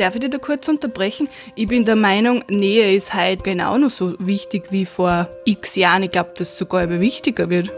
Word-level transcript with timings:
Darf 0.00 0.14
ich 0.14 0.22
dich 0.22 0.30
da 0.30 0.38
kurz 0.38 0.66
unterbrechen? 0.66 1.28
Ich 1.56 1.66
bin 1.66 1.84
der 1.84 1.94
Meinung, 1.94 2.42
Nähe 2.48 2.96
ist 2.96 3.12
heute 3.12 3.42
genau 3.42 3.76
noch 3.76 3.90
so 3.90 4.14
wichtig 4.18 4.68
wie 4.70 4.86
vor 4.86 5.28
x 5.44 5.74
Jahren. 5.74 6.04
Ich 6.04 6.10
glaube, 6.10 6.30
dass 6.38 6.52
es 6.52 6.56
sogar 6.56 6.84
immer 6.84 7.00
wichtiger 7.00 7.50
wird. 7.50 7.70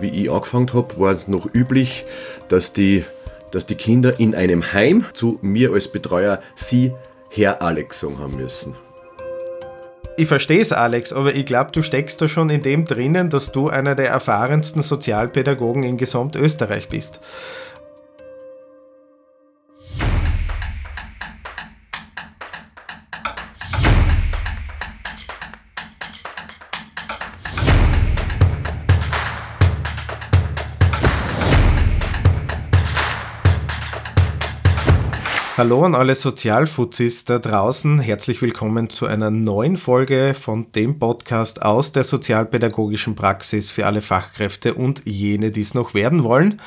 Wie 0.00 0.08
ich 0.08 0.28
angefangen 0.28 0.72
habe, 0.74 0.98
war 0.98 1.12
es 1.12 1.28
noch 1.28 1.48
üblich, 1.54 2.04
dass 2.48 2.72
die, 2.72 3.04
dass 3.52 3.64
die 3.64 3.76
Kinder 3.76 4.18
in 4.18 4.34
einem 4.34 4.72
Heim 4.72 5.04
zu 5.14 5.38
mir 5.40 5.72
als 5.72 5.86
Betreuer 5.86 6.42
sie 6.56 6.92
Herr 7.28 7.62
Alex 7.62 8.00
sagen 8.00 8.18
haben 8.18 8.36
müssen. 8.36 8.74
Ich 10.16 10.26
verstehe 10.26 10.60
es, 10.60 10.72
Alex, 10.72 11.12
aber 11.12 11.36
ich 11.36 11.46
glaube, 11.46 11.70
du 11.70 11.80
steckst 11.80 12.20
da 12.20 12.28
schon 12.28 12.50
in 12.50 12.62
dem 12.62 12.86
drinnen, 12.86 13.30
dass 13.30 13.52
du 13.52 13.68
einer 13.68 13.94
der 13.94 14.08
erfahrensten 14.08 14.82
Sozialpädagogen 14.82 15.84
in 15.84 15.96
Gesamtösterreich 15.96 16.88
bist. 16.88 17.20
Hallo 35.60 35.84
an 35.84 35.94
alle 35.94 36.14
Sozialfuzis 36.14 37.26
da 37.26 37.38
draußen. 37.38 37.98
Herzlich 37.98 38.40
willkommen 38.40 38.88
zu 38.88 39.04
einer 39.04 39.30
neuen 39.30 39.76
Folge 39.76 40.32
von 40.32 40.72
dem 40.72 40.98
Podcast 40.98 41.60
aus 41.60 41.92
der 41.92 42.02
sozialpädagogischen 42.02 43.14
Praxis 43.14 43.70
für 43.70 43.84
alle 43.84 44.00
Fachkräfte 44.00 44.72
und 44.72 45.02
jene, 45.04 45.50
die 45.50 45.60
es 45.60 45.74
noch 45.74 45.92
werden 45.92 46.24
wollen. 46.24 46.62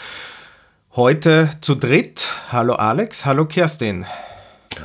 Heute 0.95 1.49
zu 1.61 1.73
dritt. 1.73 2.35
Hallo 2.51 2.73
Alex, 2.73 3.25
hallo 3.25 3.45
Kerstin. 3.45 4.05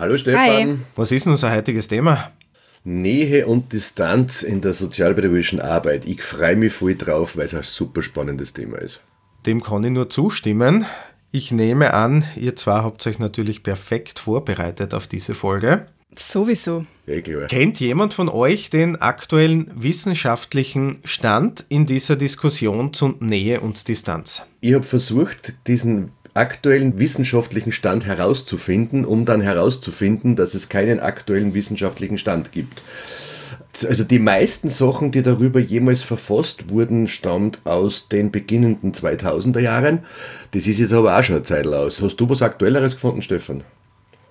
Hallo 0.01 0.17
Stefan. 0.17 0.41
Hi. 0.41 0.79
Was 0.97 1.13
ist 1.13 1.27
unser 1.27 1.55
heutiges 1.55 1.87
Thema? 1.89 2.31
Nähe 2.85 3.47
und 3.47 3.75
Distanz 3.75 4.43
in 4.43 4.63
der 4.63 4.73
sozialpädagogischen 4.73 5.61
Arbeit. 5.61 6.07
Ich 6.07 6.23
freue 6.23 6.57
mich 6.57 6.73
voll 6.73 6.95
drauf, 6.95 7.37
weil 7.37 7.45
es 7.45 7.55
ein 7.55 7.63
super 7.63 8.03
spannendes 8.03 8.55
Thema 8.55 8.79
ist. 8.79 9.03
Dem 9.45 9.63
kann 9.63 9.85
ich 9.85 9.91
nur 9.91 10.09
zustimmen. 10.09 10.87
Ich 11.31 11.53
nehme 11.53 11.93
an, 11.93 12.25
ihr 12.37 12.57
zwei 12.57 12.81
habt 12.81 13.07
euch 13.07 13.19
natürlich 13.19 13.63
perfekt 13.63 14.19
vorbereitet 14.19 14.95
auf 14.95 15.07
diese 15.07 15.35
Folge. 15.35 15.87
Sowieso. 16.17 16.87
Ja, 17.07 17.21
klar. 17.21 17.47
Kennt 17.49 17.81
jemand 17.81 18.15
von 18.15 18.31
euch 18.31 18.71
den 18.71 18.97
aktuellen 18.97 19.71
wissenschaftlichen 19.75 21.01
Stand 21.05 21.67
in 21.69 21.85
dieser 21.85 22.17
Diskussion 22.17 22.95
zu 22.95 23.15
Nähe 23.21 23.61
und 23.61 23.89
Distanz? 23.89 24.43
Ich 24.61 24.73
habe 24.73 24.85
versucht, 24.85 25.53
diesen 25.67 26.11
aktuellen 26.33 26.99
wissenschaftlichen 26.99 27.73
Stand 27.73 28.07
herauszufinden, 28.07 29.05
um 29.05 29.27
dann 29.27 29.43
herauszufinden, 29.43 30.35
dass 30.35 30.55
es 30.55 30.71
keinen 30.71 30.99
aktuellen 30.99 31.53
wissenschaftlichen 31.53 32.17
Stand 32.17 32.53
gibt. 32.53 32.83
Also 33.85 34.05
die 34.05 34.19
meisten 34.19 34.69
Sachen, 34.69 35.11
die 35.11 35.23
darüber 35.23 35.61
jemals 35.61 36.03
verfasst 36.03 36.71
wurden, 36.71 37.09
stammt 37.09 37.65
aus 37.65 38.09
den 38.09 38.31
beginnenden 38.31 38.93
2000er 38.93 39.61
Jahren. 39.61 40.01
Das 40.53 40.67
ist 40.67 40.79
jetzt 40.79 40.93
aber 40.93 41.19
auch 41.19 41.23
schon 41.23 41.37
eine 41.37 41.45
Zeit 41.45 41.67
aus. 41.67 42.03
Hast 42.03 42.17
du 42.17 42.29
was 42.29 42.43
Aktuelleres 42.43 42.95
gefunden, 42.95 43.23
Stefan? 43.23 43.65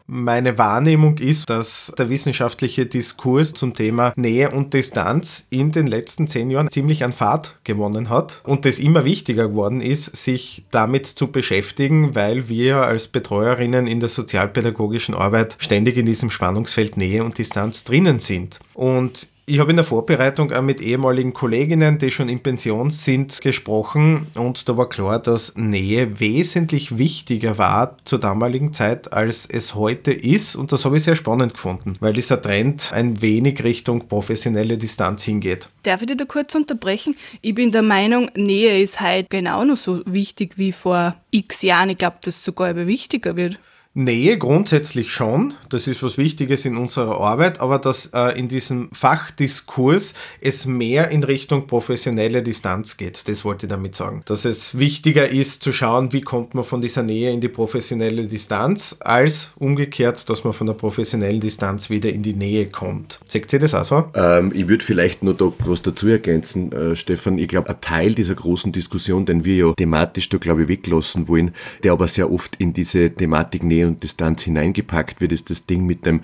Meine 0.10 0.58
Wahrnehmung 0.58 1.18
ist, 1.18 1.50
dass 1.50 1.92
der 1.98 2.08
wissenschaftliche 2.08 2.86
Diskurs 2.86 3.52
zum 3.52 3.74
Thema 3.74 4.14
Nähe 4.16 4.50
und 4.52 4.74
Distanz 4.74 5.48
in 5.50 5.74
den 5.74 5.86
letzten 5.86 6.30
zehn 6.30 6.50
Jahren 6.50 6.72
ziemlich 6.72 7.04
an 7.04 7.12
Fahrt 7.12 7.60
gewonnen 7.66 8.10
hat 8.10 8.40
und 8.46 8.66
es 8.66 8.80
immer 8.80 9.04
wichtiger 9.04 9.50
geworden 9.50 9.82
ist, 9.82 10.16
sich 10.16 10.64
damit 10.72 11.08
zu 11.08 11.28
beschäftigen, 11.28 12.16
weil 12.16 12.48
wir 12.48 12.78
als 12.78 13.10
Betreuerinnen 13.10 13.86
in 13.86 14.00
der 14.00 14.08
sozialpädagogischen 14.08 15.14
Arbeit 15.14 15.58
ständig 15.60 15.98
in 15.98 16.06
diesem 16.06 16.30
Spannungsfeld 16.30 16.96
Nähe 16.96 17.26
und 17.26 17.38
Distanz 17.38 17.84
drinnen 17.84 18.20
sind. 18.20 18.62
Und 18.74 19.28
ich 19.50 19.60
habe 19.60 19.70
in 19.72 19.78
der 19.78 19.86
Vorbereitung 19.86 20.52
auch 20.52 20.62
mit 20.62 20.82
ehemaligen 20.82 21.32
Kolleginnen, 21.32 21.98
die 21.98 22.12
schon 22.12 22.28
in 22.28 22.42
Pension 22.42 22.90
sind, 22.92 23.40
gesprochen 23.40 24.28
und 24.36 24.68
da 24.68 24.76
war 24.76 24.90
klar, 24.90 25.20
dass 25.20 25.56
Nähe 25.56 26.20
wesentlich 26.20 26.98
wichtiger 26.98 27.58
war 27.58 27.96
zur 28.04 28.20
damaligen 28.20 28.74
Zeit, 28.74 29.14
als 29.14 29.46
es 29.46 29.74
heute 29.74 30.12
ist 30.12 30.58
und 30.58 30.74
das 30.74 30.84
habe 30.84 30.98
ich 30.98 31.04
sehr 31.04 31.16
spannend 31.16 31.54
gefunden, 31.54 31.96
weil 32.02 32.12
dieser 32.12 32.42
Trend 32.42 32.92
ein 32.94 33.22
wenig 33.22 33.64
Richtung 33.64 34.10
professionelle 34.10 34.78
Distanz 34.78 35.24
hingeht. 35.24 35.70
Darf 35.84 36.02
ich 36.02 36.08
dich 36.08 36.18
da 36.18 36.26
kurz 36.26 36.54
unterbrechen? 36.54 37.16
Ich 37.42 37.56
bin 37.56 37.72
der 37.72 37.84
Meinung, 37.84 38.30
Nähe 38.36 38.84
ist 38.84 39.00
heute 39.00 39.28
genau 39.30 39.64
noch 39.64 39.78
so 39.78 40.02
wichtig 40.06 40.58
wie 40.58 40.74
vor 40.74 41.16
x 41.32 41.62
Jahren. 41.62 41.90
Ich 41.90 41.98
glaube, 41.98 42.18
dass 42.22 42.36
es 42.36 42.44
sogar 42.44 42.72
immer 42.72 42.86
wichtiger 42.86 43.38
wird. 43.38 43.58
Nähe 43.98 44.38
grundsätzlich 44.38 45.12
schon, 45.12 45.56
das 45.70 45.88
ist 45.88 46.04
was 46.04 46.20
Wichtiges 46.20 46.66
in 46.66 46.78
unserer 46.78 47.20
Arbeit, 47.20 47.60
aber 47.62 47.80
dass 47.80 48.12
äh, 48.14 48.38
in 48.38 48.48
diesem 48.48 48.90
Fachdiskurs 48.94 50.14
es 50.40 50.68
mehr 50.68 51.10
in 51.10 51.24
Richtung 51.24 51.66
professionelle 51.66 52.44
Distanz 52.44 52.98
geht, 52.98 53.28
das 53.28 53.44
wollte 53.44 53.66
ich 53.66 53.72
damit 53.72 53.96
sagen. 53.96 54.22
Dass 54.26 54.46
es 54.46 54.78
wichtiger 54.78 55.28
ist 55.28 55.64
zu 55.64 55.74
schauen, 55.74 56.14
wie 56.14 56.22
kommt 56.22 56.54
man 56.54 56.64
von 56.64 56.80
dieser 56.80 57.02
Nähe 57.02 57.32
in 57.32 57.42
die 57.42 57.48
professionelle 57.48 58.26
Distanz, 58.26 58.98
als 59.00 59.54
umgekehrt, 59.56 60.30
dass 60.30 60.44
man 60.44 60.54
von 60.54 60.68
der 60.68 60.76
professionellen 60.76 61.40
Distanz 61.40 61.90
wieder 61.90 62.12
in 62.12 62.22
die 62.22 62.34
Nähe 62.36 62.68
kommt. 62.68 63.20
Seht 63.28 63.52
ihr 63.52 63.58
das 63.58 63.74
auch 63.74 63.84
so? 63.84 64.06
Ähm, 64.14 64.52
ich 64.54 64.68
würde 64.68 64.86
vielleicht 64.86 65.24
noch 65.24 65.34
da 65.34 65.52
was 65.66 65.82
dazu 65.82 66.08
ergänzen, 66.08 66.72
äh, 66.72 66.96
Stefan. 66.96 67.40
Ich 67.40 67.48
glaube, 67.48 67.72
ein 67.72 67.82
Teil 67.82 68.14
dieser 68.14 68.36
großen 68.36 68.72
Diskussion, 68.72 69.26
den 69.26 69.44
wir 69.44 69.56
ja 69.56 69.74
thematisch 69.74 70.30
da, 70.30 70.38
glaube 70.38 70.62
ich, 70.62 70.68
weglassen 70.68 71.28
wollen, 71.28 71.56
der 71.84 71.94
aber 71.94 72.08
sehr 72.08 72.32
oft 72.32 72.58
in 72.58 72.74
diese 72.74 73.10
Thematik 73.10 73.64
Nähe 73.64 73.87
und 73.88 74.04
Distanz 74.04 74.44
hineingepackt 74.44 75.22
wird, 75.22 75.32
ist 75.32 75.50
das 75.50 75.66
Ding 75.66 75.86
mit 75.86 76.06
dem 76.06 76.22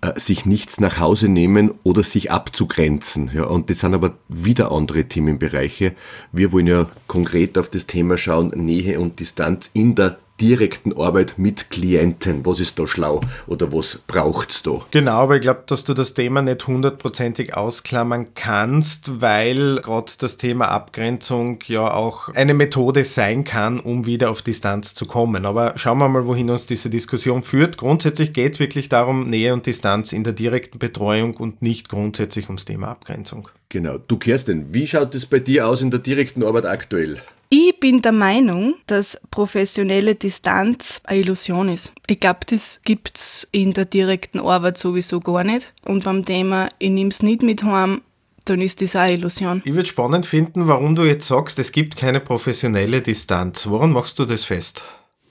äh, 0.00 0.18
sich 0.18 0.46
nichts 0.46 0.80
nach 0.80 0.98
Hause 0.98 1.28
nehmen 1.28 1.72
oder 1.82 2.02
sich 2.02 2.30
abzugrenzen. 2.30 3.30
Ja, 3.34 3.44
und 3.44 3.68
das 3.68 3.80
sind 3.80 3.94
aber 3.94 4.14
wieder 4.28 4.72
andere 4.72 5.04
Themenbereiche. 5.04 5.94
Wir 6.32 6.52
wollen 6.52 6.66
ja 6.66 6.88
konkret 7.06 7.58
auf 7.58 7.68
das 7.68 7.86
Thema 7.86 8.16
schauen, 8.16 8.50
Nähe 8.54 8.98
und 8.98 9.20
Distanz 9.20 9.70
in 9.74 9.94
der 9.94 10.18
direkten 10.40 10.96
Arbeit 10.96 11.34
mit 11.38 11.70
Klienten. 11.70 12.44
Was 12.46 12.60
ist 12.60 12.78
da 12.78 12.86
schlau 12.86 13.20
oder 13.46 13.72
was 13.72 14.00
braucht's 14.06 14.62
da? 14.62 14.80
Genau, 14.90 15.22
aber 15.22 15.36
ich 15.36 15.42
glaube, 15.42 15.62
dass 15.66 15.84
du 15.84 15.94
das 15.94 16.14
Thema 16.14 16.42
nicht 16.42 16.66
hundertprozentig 16.66 17.56
ausklammern 17.56 18.28
kannst, 18.34 19.20
weil 19.20 19.80
gerade 19.82 20.12
das 20.18 20.36
Thema 20.36 20.68
Abgrenzung 20.68 21.58
ja 21.66 21.92
auch 21.92 22.28
eine 22.30 22.54
Methode 22.54 23.04
sein 23.04 23.44
kann, 23.44 23.80
um 23.80 24.06
wieder 24.06 24.30
auf 24.30 24.42
Distanz 24.42 24.94
zu 24.94 25.06
kommen. 25.06 25.44
Aber 25.44 25.74
schauen 25.76 25.98
wir 25.98 26.08
mal, 26.08 26.26
wohin 26.26 26.50
uns 26.50 26.66
diese 26.66 26.90
Diskussion 26.90 27.42
führt. 27.42 27.76
Grundsätzlich 27.76 28.32
geht 28.32 28.54
es 28.54 28.60
wirklich 28.60 28.88
darum, 28.88 29.28
Nähe 29.28 29.52
und 29.52 29.66
Distanz 29.66 30.12
in 30.12 30.24
der 30.24 30.32
direkten 30.32 30.78
Betreuung 30.78 31.34
und 31.34 31.62
nicht 31.62 31.88
grundsätzlich 31.88 32.46
ums 32.46 32.64
Thema 32.64 32.88
Abgrenzung. 32.88 33.48
Genau. 33.68 33.98
Du 33.98 34.16
Kerstin, 34.16 34.72
wie 34.72 34.86
schaut 34.86 35.14
es 35.14 35.26
bei 35.26 35.38
dir 35.38 35.68
aus 35.68 35.80
in 35.80 35.90
der 35.90 36.00
direkten 36.00 36.42
Arbeit 36.42 36.66
aktuell? 36.66 37.20
Ich 37.52 37.80
bin 37.80 38.00
der 38.00 38.12
Meinung, 38.12 38.76
dass 38.86 39.20
professionelle 39.32 40.14
Distanz 40.14 41.00
eine 41.02 41.18
Illusion 41.18 41.68
ist. 41.68 41.90
Ich 42.06 42.20
glaube, 42.20 42.46
das 42.46 42.80
gibt's 42.84 43.48
in 43.50 43.72
der 43.72 43.86
direkten 43.86 44.38
Arbeit 44.38 44.78
sowieso 44.78 45.18
gar 45.18 45.42
nicht. 45.42 45.74
Und 45.84 46.04
beim 46.04 46.24
Thema, 46.24 46.68
ich 46.78 46.90
nehme 46.90 47.10
es 47.10 47.24
nicht 47.24 47.42
mit 47.42 47.64
heim, 47.64 48.02
dann 48.44 48.60
ist 48.60 48.80
das 48.82 48.94
eine 48.94 49.14
Illusion. 49.14 49.62
Ich 49.64 49.74
würde 49.74 49.88
spannend 49.88 50.26
finden, 50.26 50.68
warum 50.68 50.94
du 50.94 51.02
jetzt 51.02 51.26
sagst, 51.26 51.58
es 51.58 51.72
gibt 51.72 51.96
keine 51.96 52.20
professionelle 52.20 53.00
Distanz. 53.00 53.66
Woran 53.68 53.90
machst 53.90 54.20
du 54.20 54.26
das 54.26 54.44
fest? 54.44 54.84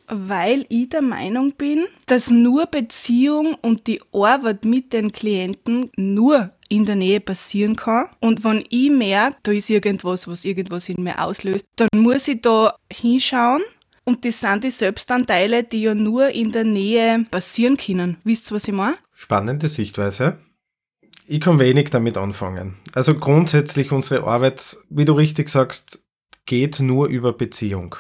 Weil 0.10 0.66
ich 0.70 0.90
der 0.90 1.02
Meinung 1.02 1.54
bin, 1.54 1.86
dass 2.08 2.30
nur 2.30 2.66
Beziehung 2.66 3.56
und 3.62 3.88
die 3.88 4.02
Arbeit 4.12 4.66
mit 4.66 4.92
den 4.92 5.12
Klienten 5.12 5.92
nur 5.96 6.52
in 6.68 6.86
der 6.86 6.96
Nähe 6.96 7.20
passieren 7.20 7.76
kann. 7.76 8.10
Und 8.20 8.44
wenn 8.44 8.64
ich 8.70 8.90
merke, 8.90 9.38
da 9.44 9.52
ist 9.52 9.70
irgendwas, 9.70 10.28
was 10.28 10.46
irgendwas 10.46 10.90
in 10.90 11.04
mir 11.04 11.22
auslöst, 11.22 11.68
dann 11.76 11.90
muss 11.96 12.28
ich 12.28 12.42
da 12.42 12.76
hinschauen. 12.92 13.62
Und 14.06 14.26
das 14.26 14.40
sind 14.40 14.64
die 14.64 14.72
Selbstanteile, 14.72 15.64
die 15.64 15.84
ja 15.84 15.94
nur 15.94 16.30
in 16.30 16.52
der 16.52 16.64
Nähe 16.64 17.26
passieren 17.30 17.78
können. 17.78 18.18
Wisst 18.24 18.50
ihr, 18.50 18.56
was 18.56 18.68
ich 18.68 18.74
meine? 18.74 18.98
Spannende 19.14 19.70
Sichtweise. 19.70 20.40
Ich 21.28 21.42
kann 21.42 21.60
wenig 21.60 21.92
damit 21.92 22.18
anfangen. 22.18 22.78
Also 22.96 23.14
grundsätzlich 23.14 23.92
unsere 23.92 24.24
Arbeit, 24.24 24.78
wie 24.90 25.06
du 25.06 25.14
richtig 25.14 25.50
sagst, 25.50 26.00
geht 26.48 26.80
nur 26.80 27.08
über 27.08 27.34
Beziehung. 27.34 27.96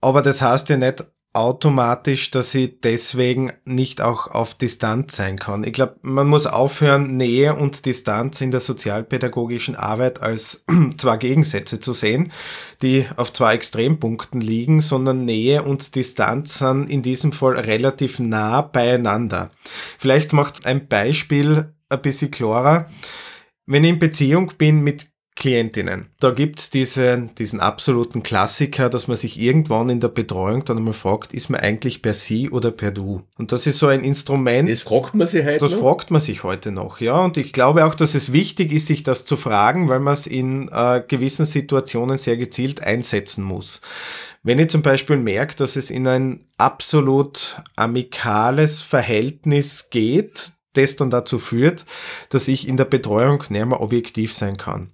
Aber 0.00 0.22
das 0.22 0.42
heißt 0.42 0.68
ja 0.68 0.76
nicht 0.76 1.04
automatisch, 1.34 2.30
dass 2.30 2.54
ich 2.54 2.80
deswegen 2.80 3.52
nicht 3.64 4.00
auch 4.00 4.28
auf 4.28 4.54
Distanz 4.54 5.16
sein 5.16 5.36
kann. 5.36 5.62
Ich 5.62 5.72
glaube, 5.72 5.96
man 6.02 6.26
muss 6.26 6.46
aufhören, 6.46 7.16
Nähe 7.16 7.54
und 7.54 7.86
Distanz 7.86 8.40
in 8.40 8.50
der 8.50 8.60
sozialpädagogischen 8.60 9.76
Arbeit 9.76 10.22
als 10.22 10.64
zwei 10.96 11.16
Gegensätze 11.16 11.80
zu 11.80 11.92
sehen, 11.92 12.32
die 12.82 13.06
auf 13.16 13.32
zwei 13.32 13.54
Extrempunkten 13.54 14.40
liegen, 14.40 14.80
sondern 14.80 15.24
Nähe 15.24 15.62
und 15.62 15.94
Distanz 15.94 16.58
sind 16.58 16.88
in 16.88 17.02
diesem 17.02 17.32
Fall 17.32 17.56
relativ 17.56 18.18
nah 18.18 18.62
beieinander. 18.62 19.50
Vielleicht 19.98 20.32
macht 20.32 20.66
ein 20.66 20.88
Beispiel 20.88 21.74
ein 21.88 22.02
bisschen 22.02 22.30
klarer. 22.30 22.88
Wenn 23.66 23.84
ich 23.84 23.90
in 23.90 23.98
Beziehung 23.98 24.52
bin 24.56 24.80
mit 24.80 25.06
Klientinnen. 25.38 26.06
Da 26.20 26.30
gibt's 26.30 26.68
diese, 26.68 27.28
diesen 27.38 27.60
absoluten 27.60 28.22
Klassiker, 28.22 28.90
dass 28.90 29.08
man 29.08 29.16
sich 29.16 29.40
irgendwann 29.40 29.88
in 29.88 30.00
der 30.00 30.08
Betreuung 30.08 30.64
dann 30.64 30.78
einmal 30.78 30.92
fragt, 30.92 31.32
ist 31.32 31.48
man 31.48 31.60
eigentlich 31.60 32.02
per 32.02 32.14
Sie 32.14 32.50
oder 32.50 32.70
per 32.70 32.90
Du? 32.90 33.22
Und 33.38 33.52
das 33.52 33.66
ist 33.66 33.78
so 33.78 33.86
ein 33.86 34.02
Instrument. 34.02 34.68
Das 34.68 34.80
fragt 34.82 35.14
man 35.14 35.26
sich 35.26 35.44
heute 35.44 35.58
Das 35.58 35.72
noch? 35.72 35.78
fragt 35.78 36.10
man 36.10 36.20
sich 36.20 36.42
heute 36.42 36.72
noch, 36.72 37.00
ja. 37.00 37.24
Und 37.24 37.36
ich 37.36 37.52
glaube 37.52 37.84
auch, 37.84 37.94
dass 37.94 38.14
es 38.14 38.32
wichtig 38.32 38.72
ist, 38.72 38.88
sich 38.88 39.04
das 39.04 39.24
zu 39.24 39.36
fragen, 39.36 39.88
weil 39.88 40.00
man 40.00 40.14
es 40.14 40.26
in 40.26 40.68
äh, 40.68 41.02
gewissen 41.06 41.46
Situationen 41.46 42.18
sehr 42.18 42.36
gezielt 42.36 42.82
einsetzen 42.82 43.44
muss. 43.44 43.80
Wenn 44.42 44.58
ich 44.58 44.70
zum 44.70 44.82
Beispiel 44.82 45.16
merke, 45.16 45.56
dass 45.56 45.76
es 45.76 45.90
in 45.90 46.06
ein 46.06 46.46
absolut 46.56 47.56
amikales 47.76 48.82
Verhältnis 48.82 49.90
geht, 49.90 50.52
das 50.78 50.96
dann 50.96 51.10
dazu 51.10 51.38
führt, 51.38 51.84
dass 52.30 52.48
ich 52.48 52.68
in 52.68 52.76
der 52.76 52.84
Betreuung 52.84 53.44
nicht 53.48 53.66
mehr 53.66 53.80
objektiv 53.80 54.32
sein 54.32 54.56
kann. 54.56 54.90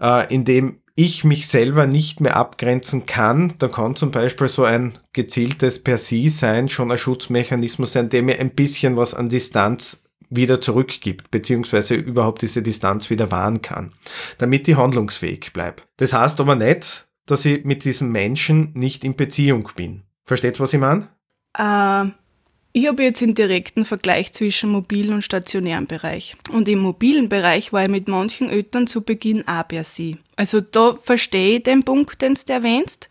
Äh, 0.00 0.32
indem 0.32 0.78
ich 0.96 1.24
mich 1.24 1.48
selber 1.48 1.86
nicht 1.86 2.20
mehr 2.20 2.36
abgrenzen 2.36 3.04
kann, 3.04 3.54
dann 3.58 3.72
kann 3.72 3.96
zum 3.96 4.12
Beispiel 4.12 4.48
so 4.48 4.64
ein 4.64 4.92
gezieltes 5.12 5.82
Per 5.82 5.98
Sie 5.98 6.28
sein 6.28 6.68
schon 6.68 6.92
ein 6.92 6.98
Schutzmechanismus 6.98 7.92
sein, 7.92 8.10
der 8.10 8.22
mir 8.22 8.38
ein 8.38 8.50
bisschen 8.50 8.96
was 8.96 9.12
an 9.14 9.28
Distanz 9.28 10.02
wieder 10.30 10.60
zurückgibt, 10.60 11.30
beziehungsweise 11.30 11.94
überhaupt 11.94 12.42
diese 12.42 12.62
Distanz 12.62 13.10
wieder 13.10 13.30
wahren 13.30 13.60
kann, 13.60 13.92
damit 14.38 14.68
ich 14.68 14.76
handlungsfähig 14.76 15.52
bleibe. 15.52 15.82
Das 15.96 16.12
heißt 16.12 16.40
aber 16.40 16.54
nicht, 16.54 17.06
dass 17.26 17.44
ich 17.44 17.64
mit 17.64 17.84
diesem 17.84 18.12
Menschen 18.12 18.70
nicht 18.74 19.04
in 19.04 19.16
Beziehung 19.16 19.68
bin. 19.76 20.02
Versteht's, 20.24 20.60
was 20.60 20.72
ich 20.72 20.80
meine? 20.80 21.08
Äh, 21.56 22.10
ich 22.76 22.88
habe 22.88 23.04
jetzt 23.04 23.22
einen 23.22 23.34
direkten 23.34 23.84
Vergleich 23.84 24.32
zwischen 24.32 24.70
mobilen 24.70 25.14
und 25.14 25.22
stationären 25.22 25.86
Bereich. 25.86 26.36
Und 26.50 26.68
im 26.68 26.80
mobilen 26.80 27.28
Bereich 27.28 27.72
war 27.72 27.84
ich 27.84 27.88
mit 27.88 28.08
manchen 28.08 28.50
Eltern 28.50 28.88
zu 28.88 29.02
Beginn 29.02 29.46
auch 29.46 29.66
per 29.68 29.84
Sie. 29.84 30.18
Also 30.34 30.60
da 30.60 30.94
verstehe 30.94 31.58
ich 31.58 31.62
den 31.62 31.84
Punkt, 31.84 32.20
den 32.20 32.34
du 32.34 32.52
erwähnst. 32.52 33.08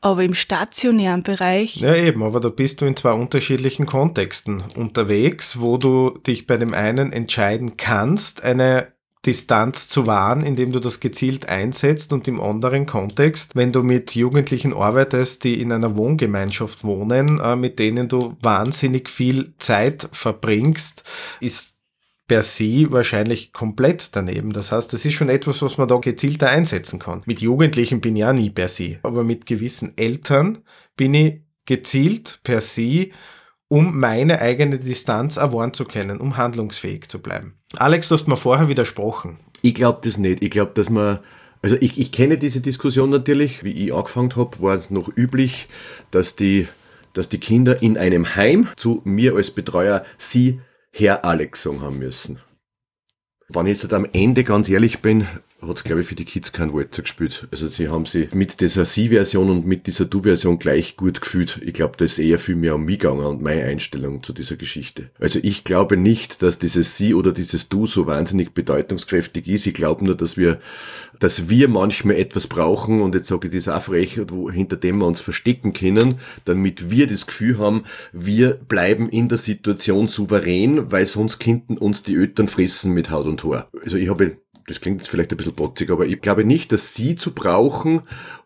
Aber 0.00 0.24
im 0.24 0.34
stationären 0.34 1.22
Bereich. 1.22 1.76
Ja, 1.76 1.94
eben, 1.94 2.24
aber 2.24 2.40
da 2.40 2.48
bist 2.48 2.80
du 2.80 2.84
in 2.86 2.96
zwei 2.96 3.12
unterschiedlichen 3.12 3.86
Kontexten 3.86 4.64
unterwegs, 4.74 5.60
wo 5.60 5.76
du 5.76 6.18
dich 6.26 6.48
bei 6.48 6.56
dem 6.56 6.74
einen 6.74 7.12
entscheiden 7.12 7.76
kannst, 7.76 8.42
eine 8.42 8.91
Distanz 9.24 9.88
zu 9.88 10.06
wahren, 10.08 10.42
indem 10.42 10.72
du 10.72 10.80
das 10.80 10.98
gezielt 10.98 11.48
einsetzt 11.48 12.12
und 12.12 12.26
im 12.26 12.40
anderen 12.40 12.86
Kontext, 12.86 13.54
wenn 13.54 13.70
du 13.70 13.84
mit 13.84 14.16
Jugendlichen 14.16 14.74
arbeitest, 14.74 15.44
die 15.44 15.60
in 15.60 15.70
einer 15.70 15.94
Wohngemeinschaft 15.94 16.82
wohnen, 16.82 17.38
äh, 17.38 17.54
mit 17.54 17.78
denen 17.78 18.08
du 18.08 18.36
wahnsinnig 18.42 19.08
viel 19.08 19.54
Zeit 19.58 20.08
verbringst, 20.10 21.04
ist 21.40 21.76
per 22.26 22.42
se 22.42 22.90
wahrscheinlich 22.90 23.52
komplett 23.52 24.16
daneben. 24.16 24.52
Das 24.52 24.72
heißt, 24.72 24.92
das 24.92 25.04
ist 25.04 25.14
schon 25.14 25.28
etwas, 25.28 25.62
was 25.62 25.78
man 25.78 25.86
da 25.86 25.96
gezielter 25.96 26.48
einsetzen 26.48 26.98
kann. 26.98 27.22
Mit 27.26 27.40
Jugendlichen 27.40 28.00
bin 28.00 28.16
ich 28.16 28.20
ja 28.20 28.32
nie 28.32 28.50
per 28.50 28.68
se, 28.68 28.98
aber 29.02 29.22
mit 29.22 29.46
gewissen 29.46 29.96
Eltern 29.96 30.58
bin 30.96 31.14
ich 31.14 31.42
gezielt 31.64 32.40
per 32.42 32.60
se 32.60 33.10
um 33.72 33.98
meine 33.98 34.42
eigene 34.42 34.78
Distanz 34.78 35.38
erwarten 35.38 35.72
zu 35.72 35.86
können, 35.86 36.20
um 36.20 36.36
handlungsfähig 36.36 37.08
zu 37.08 37.22
bleiben. 37.22 37.54
Alex, 37.76 38.08
du 38.10 38.16
hast 38.16 38.28
mir 38.28 38.36
vorher 38.36 38.68
widersprochen. 38.68 39.38
Ich 39.62 39.74
glaube 39.74 40.00
das 40.04 40.18
nicht. 40.18 40.42
Ich 40.42 40.50
glaube, 40.50 40.72
dass 40.74 40.90
man 40.90 41.20
also 41.62 41.76
ich, 41.80 41.98
ich 41.98 42.12
kenne 42.12 42.36
diese 42.36 42.60
Diskussion 42.60 43.08
natürlich. 43.08 43.64
Wie 43.64 43.72
ich 43.72 43.94
angefangen 43.94 44.36
habe, 44.36 44.60
war 44.60 44.74
es 44.74 44.90
noch 44.90 45.08
üblich, 45.16 45.68
dass 46.10 46.36
die, 46.36 46.68
dass 47.14 47.30
die 47.30 47.40
Kinder 47.40 47.80
in 47.80 47.96
einem 47.96 48.36
Heim 48.36 48.68
zu 48.76 49.00
mir 49.04 49.36
als 49.36 49.50
Betreuer 49.50 50.04
sie 50.18 50.60
Herr 50.90 51.24
Alex 51.24 51.62
sagen 51.62 51.80
haben 51.80 51.98
müssen. 51.98 52.40
Wenn 53.48 53.64
ich 53.64 53.82
jetzt 53.82 53.94
am 53.94 54.06
Ende 54.12 54.44
ganz 54.44 54.68
ehrlich 54.68 54.98
bin, 55.00 55.26
hat 55.66 55.76
es, 55.76 55.84
glaube 55.84 56.00
ich, 56.00 56.06
für 56.06 56.14
die 56.14 56.24
Kids 56.24 56.52
keinen 56.52 56.72
Walzer 56.72 57.02
gespielt. 57.02 57.46
Also 57.50 57.68
sie 57.68 57.88
haben 57.88 58.06
sie 58.06 58.28
mit 58.32 58.60
dieser 58.60 58.84
Sie-Version 58.84 59.50
und 59.50 59.66
mit 59.66 59.86
dieser 59.86 60.04
Du-Version 60.04 60.58
gleich 60.58 60.96
gut 60.96 61.20
gefühlt. 61.20 61.60
Ich 61.64 61.74
glaube, 61.74 61.96
da 61.96 62.04
ist 62.04 62.18
eher 62.18 62.38
viel 62.38 62.56
mehr 62.56 62.74
um 62.74 62.84
mich 62.84 62.98
gegangen 62.98 63.24
und 63.24 63.42
meine 63.42 63.64
Einstellung 63.64 64.22
zu 64.22 64.32
dieser 64.32 64.56
Geschichte. 64.56 65.10
Also 65.18 65.38
ich 65.42 65.64
glaube 65.64 65.96
nicht, 65.96 66.42
dass 66.42 66.58
dieses 66.58 66.96
Sie 66.96 67.14
oder 67.14 67.32
dieses 67.32 67.68
Du 67.68 67.86
so 67.86 68.06
wahnsinnig 68.06 68.54
bedeutungskräftig 68.54 69.48
ist. 69.48 69.66
Ich 69.66 69.74
glaube 69.74 70.04
nur, 70.04 70.16
dass 70.16 70.36
wir, 70.36 70.60
dass 71.20 71.48
wir 71.48 71.68
manchmal 71.68 72.16
etwas 72.16 72.48
brauchen 72.48 73.00
und 73.00 73.14
jetzt 73.14 73.28
sage 73.28 73.48
ich 73.48 73.54
das 73.54 73.68
auch 73.68 73.82
frech, 73.82 74.20
hinter 74.52 74.76
dem 74.76 74.98
wir 74.98 75.06
uns 75.06 75.20
verstecken 75.20 75.72
können, 75.72 76.16
damit 76.44 76.90
wir 76.90 77.06
das 77.06 77.26
Gefühl 77.26 77.58
haben, 77.58 77.84
wir 78.12 78.54
bleiben 78.54 79.08
in 79.08 79.28
der 79.28 79.38
Situation 79.38 80.08
souverän, 80.08 80.90
weil 80.90 81.06
sonst 81.06 81.38
könnten 81.38 81.78
uns 81.78 82.02
die 82.02 82.16
Eltern 82.16 82.48
fressen 82.48 82.92
mit 82.92 83.10
Haut 83.10 83.26
und 83.26 83.44
Haar. 83.44 83.68
Also 83.84 83.96
ich 83.96 84.08
habe 84.08 84.36
das 84.66 84.80
klingt 84.80 85.00
jetzt 85.00 85.08
vielleicht 85.08 85.32
ein 85.32 85.36
bisschen 85.36 85.54
botzig, 85.54 85.90
aber 85.90 86.06
ich 86.06 86.20
glaube 86.20 86.44
nicht, 86.44 86.72
dass 86.72 86.94
sie 86.94 87.16
zu 87.16 87.32
brauchen, 87.32 88.02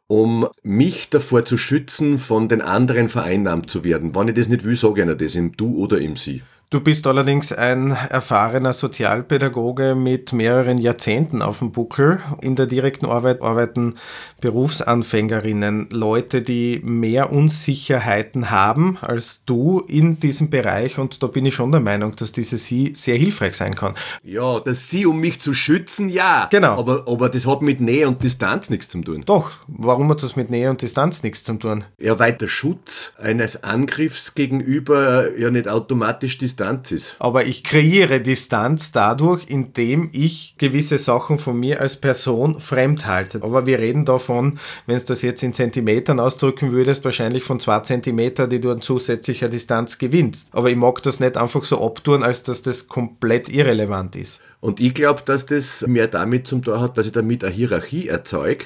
um 0.06 0.48
mich 0.62 1.10
davor 1.10 1.44
zu 1.44 1.58
schützen, 1.58 2.18
von 2.18 2.48
den 2.48 2.62
anderen 2.62 3.08
vereinnahmt 3.08 3.70
zu 3.70 3.84
werden. 3.84 4.14
Wenn 4.14 4.28
ich 4.28 4.34
das 4.34 4.48
nicht 4.48 4.64
will, 4.64 4.76
sage 4.76 5.00
ich 5.00 5.06
ihnen 5.06 5.18
das 5.18 5.34
im 5.34 5.56
Du 5.56 5.76
oder 5.76 5.98
im 5.98 6.16
Sie. 6.16 6.42
Du 6.76 6.82
bist 6.82 7.06
allerdings 7.06 7.54
ein 7.54 7.96
erfahrener 8.10 8.74
Sozialpädagoge 8.74 9.94
mit 9.94 10.34
mehreren 10.34 10.76
Jahrzehnten 10.76 11.40
auf 11.40 11.60
dem 11.60 11.72
Buckel. 11.72 12.20
In 12.42 12.54
der 12.54 12.66
direkten 12.66 13.06
Arbeit 13.06 13.40
arbeiten 13.40 13.94
Berufsanfängerinnen, 14.42 15.88
Leute, 15.90 16.42
die 16.42 16.82
mehr 16.84 17.32
Unsicherheiten 17.32 18.50
haben 18.50 18.98
als 19.00 19.46
du 19.46 19.80
in 19.88 20.20
diesem 20.20 20.50
Bereich. 20.50 20.98
Und 20.98 21.22
da 21.22 21.28
bin 21.28 21.46
ich 21.46 21.54
schon 21.54 21.72
der 21.72 21.80
Meinung, 21.80 22.14
dass 22.14 22.32
diese 22.32 22.58
Sie 22.58 22.92
sehr 22.94 23.16
hilfreich 23.16 23.54
sein 23.54 23.74
kann. 23.74 23.94
Ja, 24.22 24.60
das 24.60 24.90
Sie, 24.90 25.06
um 25.06 25.18
mich 25.18 25.40
zu 25.40 25.54
schützen, 25.54 26.10
ja. 26.10 26.46
Genau. 26.50 26.78
Aber, 26.78 27.04
aber 27.08 27.30
das 27.30 27.46
hat 27.46 27.62
mit 27.62 27.80
Nähe 27.80 28.06
und 28.06 28.22
Distanz 28.22 28.68
nichts 28.68 28.90
zu 28.90 29.00
tun. 29.00 29.22
Doch, 29.24 29.52
warum 29.66 30.10
hat 30.10 30.22
das 30.22 30.36
mit 30.36 30.50
Nähe 30.50 30.68
und 30.68 30.82
Distanz 30.82 31.22
nichts 31.22 31.42
zu 31.42 31.54
tun? 31.54 31.84
Ja, 31.96 32.18
weil 32.18 32.34
der 32.34 32.48
Schutz 32.48 33.14
eines 33.18 33.64
Angriffs 33.64 34.34
gegenüber 34.34 35.34
ja 35.38 35.50
nicht 35.50 35.68
automatisch 35.68 36.36
Distanz 36.36 36.65
Distanz 36.66 36.90
ist. 36.92 37.16
Aber 37.18 37.46
ich 37.46 37.64
kreiere 37.64 38.20
Distanz 38.20 38.92
dadurch, 38.92 39.44
indem 39.48 40.10
ich 40.12 40.56
gewisse 40.58 40.98
Sachen 40.98 41.38
von 41.38 41.58
mir 41.58 41.80
als 41.80 41.96
Person 41.96 42.58
fremd 42.58 43.06
halte. 43.06 43.42
Aber 43.42 43.66
wir 43.66 43.78
reden 43.78 44.04
davon, 44.04 44.58
wenn 44.86 44.96
es 44.96 45.04
das 45.04 45.22
jetzt 45.22 45.42
in 45.42 45.52
Zentimetern 45.52 46.20
ausdrücken 46.20 46.72
würdest, 46.72 47.04
wahrscheinlich 47.04 47.44
von 47.44 47.60
zwei 47.60 47.80
Zentimeter, 47.80 48.48
die 48.48 48.60
du 48.60 48.70
an 48.70 48.80
zusätzlicher 48.80 49.48
Distanz 49.48 49.98
gewinnst. 49.98 50.48
Aber 50.52 50.70
ich 50.70 50.76
mag 50.76 51.02
das 51.02 51.20
nicht 51.20 51.36
einfach 51.36 51.64
so 51.64 51.84
abtun, 51.84 52.22
als 52.22 52.42
dass 52.42 52.62
das 52.62 52.88
komplett 52.88 53.48
irrelevant 53.48 54.16
ist. 54.16 54.40
Und 54.60 54.80
ich 54.80 54.94
glaube, 54.94 55.22
dass 55.24 55.46
das 55.46 55.86
mehr 55.86 56.08
damit 56.08 56.46
zum 56.46 56.62
Tor 56.62 56.80
hat, 56.80 56.98
dass 56.98 57.06
ich 57.06 57.12
damit 57.12 57.44
eine 57.44 57.52
Hierarchie 57.52 58.08
erzeuge 58.08 58.64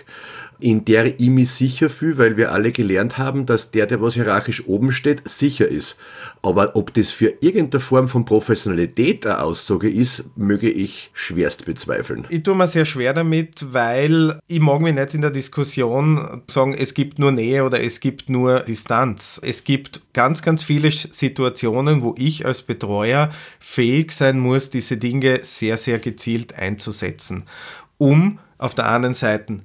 in 0.60 0.84
der 0.84 1.20
ich 1.20 1.28
mich 1.28 1.50
sicher 1.50 1.90
fühle, 1.90 2.18
weil 2.18 2.36
wir 2.36 2.52
alle 2.52 2.72
gelernt 2.72 3.18
haben, 3.18 3.46
dass 3.46 3.70
der, 3.70 3.86
der 3.86 4.00
was 4.00 4.14
hierarchisch 4.14 4.66
oben 4.66 4.92
steht, 4.92 5.28
sicher 5.28 5.68
ist. 5.68 5.96
Aber 6.42 6.74
ob 6.76 6.94
das 6.94 7.10
für 7.10 7.34
irgendeine 7.40 7.80
Form 7.80 8.08
von 8.08 8.24
Professionalität 8.24 9.26
eine 9.26 9.42
Aussage 9.42 9.90
ist, 9.90 10.24
möge 10.36 10.70
ich 10.70 11.10
schwerst 11.12 11.66
bezweifeln. 11.66 12.26
Ich 12.30 12.42
tue 12.42 12.54
mir 12.54 12.66
sehr 12.66 12.84
schwer 12.84 13.12
damit, 13.12 13.72
weil 13.72 14.38
ich 14.46 14.60
mag 14.60 14.80
mich 14.80 14.94
nicht 14.94 15.14
in 15.14 15.20
der 15.20 15.30
Diskussion 15.30 16.42
sagen, 16.46 16.74
es 16.74 16.94
gibt 16.94 17.18
nur 17.18 17.32
Nähe 17.32 17.64
oder 17.64 17.82
es 17.82 18.00
gibt 18.00 18.30
nur 18.30 18.60
Distanz. 18.60 19.40
Es 19.42 19.64
gibt 19.64 20.00
ganz, 20.12 20.42
ganz 20.42 20.62
viele 20.62 20.90
Situationen, 20.90 22.02
wo 22.02 22.14
ich 22.18 22.46
als 22.46 22.62
Betreuer 22.62 23.30
fähig 23.58 24.12
sein 24.12 24.38
muss, 24.38 24.70
diese 24.70 24.96
Dinge 24.96 25.40
sehr, 25.42 25.76
sehr 25.76 25.98
gezielt 25.98 26.54
einzusetzen, 26.54 27.44
um 27.98 28.38
auf 28.58 28.74
der 28.74 28.90
einen 28.90 29.14
Seite 29.14 29.60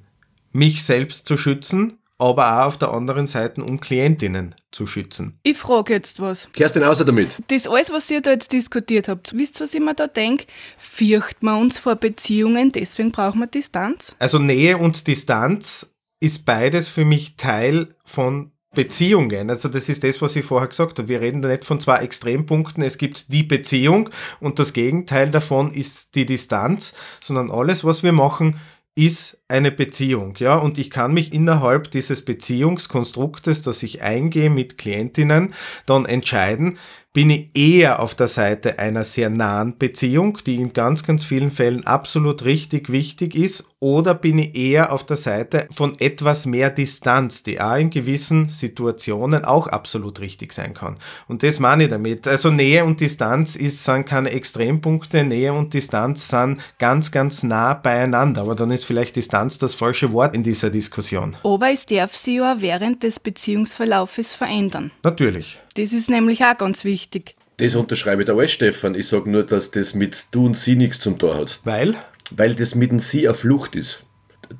mich 0.56 0.82
selbst 0.82 1.26
zu 1.26 1.36
schützen, 1.36 1.98
aber 2.18 2.60
auch 2.60 2.66
auf 2.66 2.78
der 2.78 2.92
anderen 2.92 3.26
Seite, 3.26 3.62
um 3.62 3.78
Klientinnen 3.78 4.54
zu 4.72 4.86
schützen. 4.86 5.38
Ich 5.42 5.58
frage 5.58 5.92
jetzt 5.92 6.20
was. 6.20 6.48
Kerstin, 6.52 6.82
außer 6.82 7.04
damit. 7.04 7.28
Das 7.48 7.68
alles, 7.68 7.90
was 7.90 8.10
ihr 8.10 8.22
da 8.22 8.30
jetzt 8.30 8.52
diskutiert 8.52 9.08
habt, 9.08 9.36
wisst 9.36 9.60
ihr, 9.60 9.64
was 9.64 9.74
ich 9.74 9.80
mir 9.80 9.94
da 9.94 10.06
denke? 10.06 10.46
Fürcht 10.78 11.42
man 11.42 11.60
uns 11.60 11.78
vor 11.78 11.96
Beziehungen, 11.96 12.72
deswegen 12.72 13.12
brauchen 13.12 13.40
wir 13.40 13.46
Distanz? 13.46 14.16
Also 14.18 14.38
Nähe 14.38 14.78
und 14.78 15.06
Distanz 15.06 15.94
ist 16.20 16.46
beides 16.46 16.88
für 16.88 17.04
mich 17.04 17.36
Teil 17.36 17.94
von 18.06 18.52
Beziehungen. 18.76 19.50
Also 19.50 19.68
das 19.68 19.88
ist 19.88 20.04
das, 20.04 20.20
was 20.22 20.36
ich 20.36 20.44
vorher 20.44 20.68
gesagt 20.68 20.98
habe. 20.98 21.08
Wir 21.08 21.20
reden 21.20 21.42
da 21.42 21.48
nicht 21.48 21.64
von 21.64 21.80
zwei 21.80 21.98
Extrempunkten. 21.98 22.82
Es 22.82 22.98
gibt 22.98 23.32
die 23.32 23.42
Beziehung 23.42 24.10
und 24.38 24.58
das 24.58 24.72
Gegenteil 24.72 25.30
davon 25.30 25.72
ist 25.72 26.14
die 26.14 26.26
Distanz, 26.26 26.92
sondern 27.20 27.50
alles, 27.50 27.84
was 27.84 28.02
wir 28.02 28.12
machen, 28.12 28.60
ist 28.96 29.38
eine 29.46 29.70
Beziehung, 29.70 30.36
ja, 30.38 30.56
und 30.56 30.78
ich 30.78 30.90
kann 30.90 31.12
mich 31.12 31.32
innerhalb 31.34 31.90
dieses 31.90 32.24
Beziehungskonstruktes, 32.24 33.60
das 33.60 33.82
ich 33.82 34.02
eingehe 34.02 34.48
mit 34.48 34.78
Klientinnen, 34.78 35.52
dann 35.84 36.06
entscheiden, 36.06 36.78
Bin 37.16 37.30
ich 37.30 37.48
eher 37.54 38.00
auf 38.00 38.14
der 38.14 38.28
Seite 38.28 38.78
einer 38.78 39.02
sehr 39.02 39.30
nahen 39.30 39.78
Beziehung, 39.78 40.36
die 40.44 40.56
in 40.56 40.74
ganz, 40.74 41.02
ganz 41.02 41.24
vielen 41.24 41.50
Fällen 41.50 41.86
absolut 41.86 42.44
richtig 42.44 42.90
wichtig 42.92 43.34
ist, 43.34 43.64
oder 43.80 44.12
bin 44.12 44.36
ich 44.36 44.54
eher 44.54 44.92
auf 44.92 45.06
der 45.06 45.16
Seite 45.16 45.66
von 45.70 45.98
etwas 45.98 46.44
mehr 46.44 46.68
Distanz, 46.68 47.42
die 47.42 47.58
auch 47.58 47.76
in 47.76 47.88
gewissen 47.88 48.50
Situationen 48.50 49.46
auch 49.46 49.66
absolut 49.66 50.20
richtig 50.20 50.52
sein 50.52 50.74
kann. 50.74 50.98
Und 51.26 51.42
das 51.42 51.58
meine 51.58 51.84
ich 51.84 51.90
damit. 51.90 52.28
Also 52.28 52.50
Nähe 52.50 52.84
und 52.84 53.00
Distanz 53.00 53.56
ist, 53.56 53.82
sind 53.82 54.04
keine 54.04 54.32
Extrempunkte, 54.32 55.24
Nähe 55.24 55.54
und 55.54 55.72
Distanz 55.72 56.28
sind 56.28 56.60
ganz, 56.78 57.12
ganz 57.12 57.42
nah 57.42 57.72
beieinander. 57.72 58.42
Aber 58.42 58.54
dann 58.54 58.70
ist 58.70 58.84
vielleicht 58.84 59.16
Distanz 59.16 59.56
das 59.56 59.74
falsche 59.74 60.12
Wort 60.12 60.34
in 60.34 60.42
dieser 60.42 60.68
Diskussion. 60.68 61.34
Aber 61.42 61.70
es 61.70 61.86
darf 61.86 62.14
sich 62.14 62.36
ja 62.36 62.60
während 62.60 63.02
des 63.02 63.20
Beziehungsverlaufes 63.20 64.32
verändern. 64.32 64.90
Natürlich. 65.02 65.60
Das 65.76 65.92
ist 65.92 66.08
nämlich 66.08 66.42
auch 66.42 66.56
ganz 66.56 66.84
wichtig. 66.84 67.34
Das 67.58 67.74
unterschreibe 67.74 68.22
ich 68.22 68.26
da 68.26 68.34
alles, 68.34 68.52
Stefan. 68.52 68.94
Ich 68.94 69.08
sage 69.08 69.30
nur, 69.30 69.44
dass 69.44 69.70
das 69.70 69.94
mit 69.94 70.16
du 70.30 70.46
und 70.46 70.56
sie 70.56 70.74
nichts 70.74 71.00
zum 71.00 71.18
Tor 71.18 71.36
hat. 71.36 71.60
Weil? 71.64 71.94
Weil 72.30 72.54
das 72.54 72.74
mit 72.74 72.90
dem 72.90 72.98
sie 72.98 73.28
auf 73.28 73.40
Flucht 73.40 73.76
ist. 73.76 74.02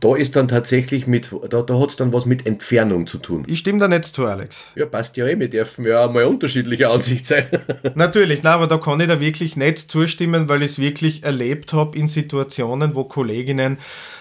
Da 0.00 0.16
ist 0.16 0.36
dann 0.36 0.48
tatsächlich 0.48 1.06
mit, 1.06 1.30
da, 1.50 1.62
da 1.62 1.78
hat 1.80 1.90
es 1.90 1.96
dann 1.96 2.12
was 2.12 2.26
mit 2.26 2.46
Entfernung 2.46 3.06
zu 3.06 3.18
tun. 3.18 3.44
Ich 3.46 3.60
stimme 3.60 3.78
da 3.78 3.88
nicht 3.88 4.04
zu, 4.04 4.26
Alex. 4.26 4.72
Ja, 4.74 4.86
passt 4.86 5.16
ja 5.16 5.26
eh, 5.26 5.38
wir 5.38 5.48
dürfen 5.48 5.86
ja 5.86 6.04
auch 6.04 6.12
mal 6.12 6.24
unterschiedlicher 6.24 6.90
Ansicht 6.90 7.26
sein. 7.26 7.46
Natürlich, 7.94 8.42
na, 8.42 8.54
aber 8.54 8.66
da 8.66 8.78
kann 8.78 9.00
ich 9.00 9.08
da 9.08 9.20
wirklich 9.20 9.56
nicht 9.56 9.78
zustimmen, 9.78 10.48
weil 10.48 10.62
ich 10.62 10.72
es 10.72 10.78
wirklich 10.78 11.24
erlebt 11.24 11.72
habe 11.72 11.96
in 11.96 12.08
Situationen, 12.08 12.94
wo 12.94 13.04
Kolleginnen 13.04 13.78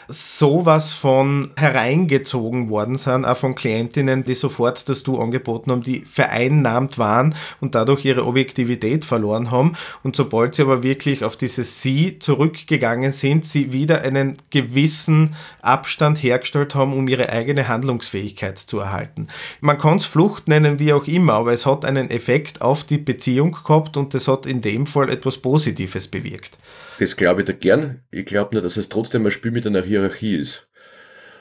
sowas 0.07 0.93
von 0.93 1.51
hereingezogen 1.55 2.69
worden 2.69 2.95
sind, 2.95 3.25
auch 3.25 3.37
von 3.37 3.55
Klientinnen, 3.55 4.23
die 4.23 4.35
sofort 4.35 4.87
das 4.89 5.03
Du 5.03 5.19
angeboten 5.19 5.71
haben, 5.71 5.81
die 5.81 6.05
vereinnahmt 6.05 6.97
waren 6.97 7.35
und 7.59 7.75
dadurch 7.75 8.05
ihre 8.05 8.25
Objektivität 8.25 9.05
verloren 9.05 9.51
haben. 9.51 9.73
Und 10.03 10.15
sobald 10.15 10.55
sie 10.55 10.61
aber 10.61 10.83
wirklich 10.83 11.23
auf 11.23 11.37
dieses 11.37 11.81
Sie 11.81 12.19
zurückgegangen 12.19 13.11
sind, 13.11 13.45
sie 13.45 13.71
wieder 13.71 14.01
einen 14.01 14.37
gewissen 14.49 15.35
Abstand 15.65 16.21
hergestellt 16.21 16.75
haben, 16.75 16.93
um 16.93 17.07
ihre 17.07 17.29
eigene 17.29 17.67
Handlungsfähigkeit 17.67 18.57
zu 18.57 18.79
erhalten. 18.79 19.27
Man 19.61 19.77
kann 19.77 19.97
es 19.97 20.05
Flucht 20.05 20.47
nennen, 20.47 20.79
wie 20.79 20.93
auch 20.93 21.07
immer, 21.07 21.33
aber 21.33 21.53
es 21.53 21.65
hat 21.65 21.85
einen 21.85 22.09
Effekt 22.09 22.61
auf 22.61 22.83
die 22.83 22.97
Beziehung 22.97 23.57
gehabt 23.63 23.97
und 23.97 24.13
das 24.13 24.27
hat 24.27 24.45
in 24.45 24.61
dem 24.61 24.85
Fall 24.85 25.09
etwas 25.09 25.37
Positives 25.37 26.07
bewirkt. 26.07 26.57
Das 26.99 27.15
glaube 27.15 27.41
ich 27.41 27.47
da 27.47 27.53
gern. 27.53 28.01
Ich 28.11 28.25
glaube 28.25 28.55
nur, 28.55 28.61
dass 28.61 28.77
es 28.77 28.89
trotzdem 28.89 29.25
ein 29.25 29.31
Spiel 29.31 29.51
mit 29.51 29.67
einer 29.67 29.83
Hierarchie 29.83 30.37
ist. 30.37 30.67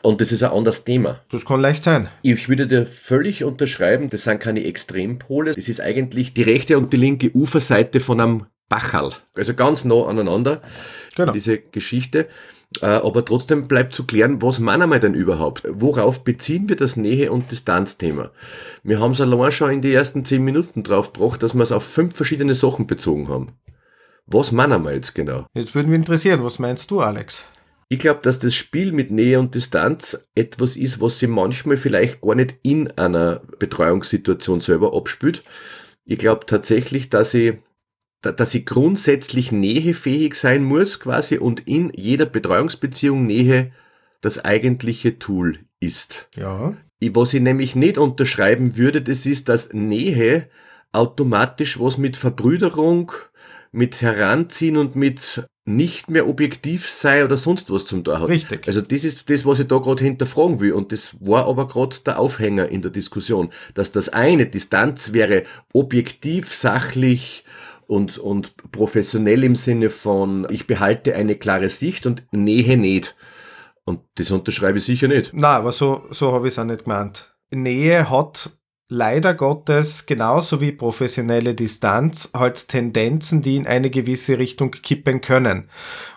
Und 0.03 0.21
das 0.21 0.33
ist 0.33 0.43
ein 0.43 0.51
anderes 0.51 0.85
Thema. 0.85 1.21
Das 1.31 1.47
kann 1.47 1.63
leicht 1.63 1.83
sein. 1.83 2.11
Ich 2.21 2.51
würde 2.51 2.67
dir 2.67 2.85
völlig 2.85 3.43
unterschreiben, 3.43 4.11
das 4.11 4.25
sind 4.25 4.39
keine 4.39 4.63
Extrempole. 4.65 5.53
Das 5.53 5.67
ist 5.67 5.81
eigentlich 5.81 6.35
die 6.35 6.43
rechte 6.43 6.77
und 6.77 6.93
die 6.93 6.99
linke 6.99 7.31
Uferseite 7.35 8.01
von 8.01 8.21
einem 8.21 8.47
Bachal. 8.69 9.13
Also 9.35 9.55
ganz 9.55 9.87
nah 9.87 10.07
aneinander. 10.07 10.61
Genau. 11.17 11.33
Diese 11.33 11.59
Geschichte. 11.59 12.29
Äh, 12.81 12.87
aber 12.87 13.25
trotzdem 13.25 13.69
bleibt 13.69 13.95
zu 13.95 14.05
klären, 14.05 14.43
was 14.43 14.59
meinen 14.59 14.91
wir 14.91 14.99
denn 14.99 15.15
überhaupt? 15.15 15.63
Worauf 15.69 16.25
beziehen 16.25 16.69
wir 16.69 16.77
das 16.77 16.97
Nähe- 16.97 17.31
und 17.31 17.51
Distanzthema? 17.51 18.31
Wir 18.83 19.01
haben 19.01 19.13
es 19.13 19.21
allein 19.21 19.53
schon 19.53 19.71
in 19.71 19.83
die 19.83 19.95
ersten 19.95 20.25
zehn 20.25 20.43
Minuten 20.43 20.83
drauf 20.83 21.13
gebracht, 21.13 21.43
dass 21.43 21.55
wir 21.55 21.63
es 21.63 21.73
auf 21.73 21.85
fünf 21.85 22.17
verschiedene 22.17 22.55
Sachen 22.55 22.87
bezogen 22.87 23.29
haben. 23.29 23.53
Was 24.27 24.53
meinen 24.53 24.83
wir 24.85 24.95
jetzt 24.95 25.15
genau? 25.15 25.47
Jetzt 25.55 25.75
würde 25.75 25.89
mich 25.89 25.99
interessieren, 25.99 26.43
was 26.43 26.59
meinst 26.59 26.91
du, 26.91 27.01
Alex? 27.01 27.47
Ich 27.89 27.99
glaube, 27.99 28.21
dass 28.23 28.39
das 28.39 28.55
Spiel 28.55 28.93
mit 28.93 29.11
Nähe 29.11 29.39
und 29.39 29.55
Distanz 29.55 30.27
etwas 30.35 30.77
ist, 30.77 31.01
was 31.01 31.19
sich 31.19 31.29
manchmal 31.29 31.77
vielleicht 31.77 32.23
gar 32.23 32.35
nicht 32.35 32.57
in 32.63 32.91
einer 32.93 33.43
Betreuungssituation 33.59 34.61
selber 34.61 34.97
abspült. 34.97 35.45
Ich 36.07 36.19
glaube 36.19 36.47
tatsächlich, 36.47 37.11
dass 37.11 37.35
ich, 37.35 37.59
dass 38.33 38.55
ich 38.55 38.67
grundsätzlich 38.67 39.53
nähefähig 39.53 40.35
sein 40.35 40.65
muss 40.65 41.01
quasi 41.01 41.39
und 41.39 41.67
in 41.67 41.93
jeder 41.95 42.27
Betreuungsbeziehung 42.27 43.27
Nähe 43.27 43.73
das 44.21 44.45
eigentliche 44.45 45.19
Tool 45.19 45.59
ist. 45.81 46.29
Ja. 46.37 46.75
Was 47.13 47.35
ich 47.35 47.43
nämlich 47.43 47.77
nicht 47.77 47.99
unterschreiben 47.99 48.79
würde, 48.79 49.03
das 49.03 49.27
ist, 49.27 49.51
dass 49.51 49.75
Nähe 49.75 50.49
automatisch 50.93 51.79
was 51.79 51.99
mit 51.99 52.17
Verbrüderung, 52.17 53.13
mit 53.73 54.01
Heranziehen 54.01 54.77
und 54.79 54.97
mit 54.97 55.45
nicht 55.67 56.11
mehr 56.11 56.29
objektiv 56.29 56.91
sei 56.91 57.25
oder 57.25 57.37
sonst 57.37 57.71
was 57.71 57.87
zum 57.87 58.05
Tor 58.05 58.21
hat. 58.21 58.29
Richtig. 58.29 58.69
Also 58.69 58.81
das 58.81 59.05
ist 59.05 59.29
das, 59.31 59.47
was 59.47 59.61
ich 59.61 59.67
da 59.67 59.79
gerade 59.79 60.05
hinterfragen 60.05 60.61
will. 60.61 60.73
Und 60.73 60.93
das 60.93 61.17
war 61.21 61.47
aber 61.47 61.67
gerade 61.67 61.97
der 62.05 62.19
Aufhänger 62.19 62.69
in 62.69 62.83
der 62.83 62.91
Diskussion, 62.91 63.51
dass 63.73 63.91
das 63.91 64.11
eine 64.11 64.47
Distanz 64.47 65.13
wäre 65.13 65.45
objektiv, 65.73 66.55
sachlich 66.55 67.45
und, 67.95 68.19
und 68.19 68.57
professionell 68.73 69.45
im 69.45 69.55
Sinne 69.55 69.89
von, 69.89 70.49
ich 70.51 70.67
behalte 70.67 71.15
eine 71.15 71.37
klare 71.37 71.69
Sicht 71.69 72.07
und 72.07 72.25
Nähe 72.33 72.77
nicht. 72.77 73.15
Und 73.85 74.01
das 74.17 74.33
unterschreibe 74.33 74.79
ich 74.79 74.85
sicher 74.85 75.07
nicht. 75.07 75.31
Na, 75.33 75.51
aber 75.51 75.71
so, 75.71 76.05
so 76.11 76.33
habe 76.33 76.49
ich 76.49 76.55
es 76.55 76.59
auch 76.59 76.65
nicht 76.65 76.85
gemeint. 76.85 77.37
Nähe 77.53 78.11
hat 78.11 78.51
leider 78.89 79.33
Gottes 79.35 80.07
genauso 80.07 80.61
wie 80.61 80.73
professionelle 80.73 81.55
Distanz 81.55 82.31
halt 82.35 82.69
Tendenzen, 82.69 83.43
die 83.43 83.57
in 83.57 83.67
eine 83.67 83.91
gewisse 83.91 84.39
Richtung 84.39 84.73
kippen 84.73 85.21
können. 85.21 85.69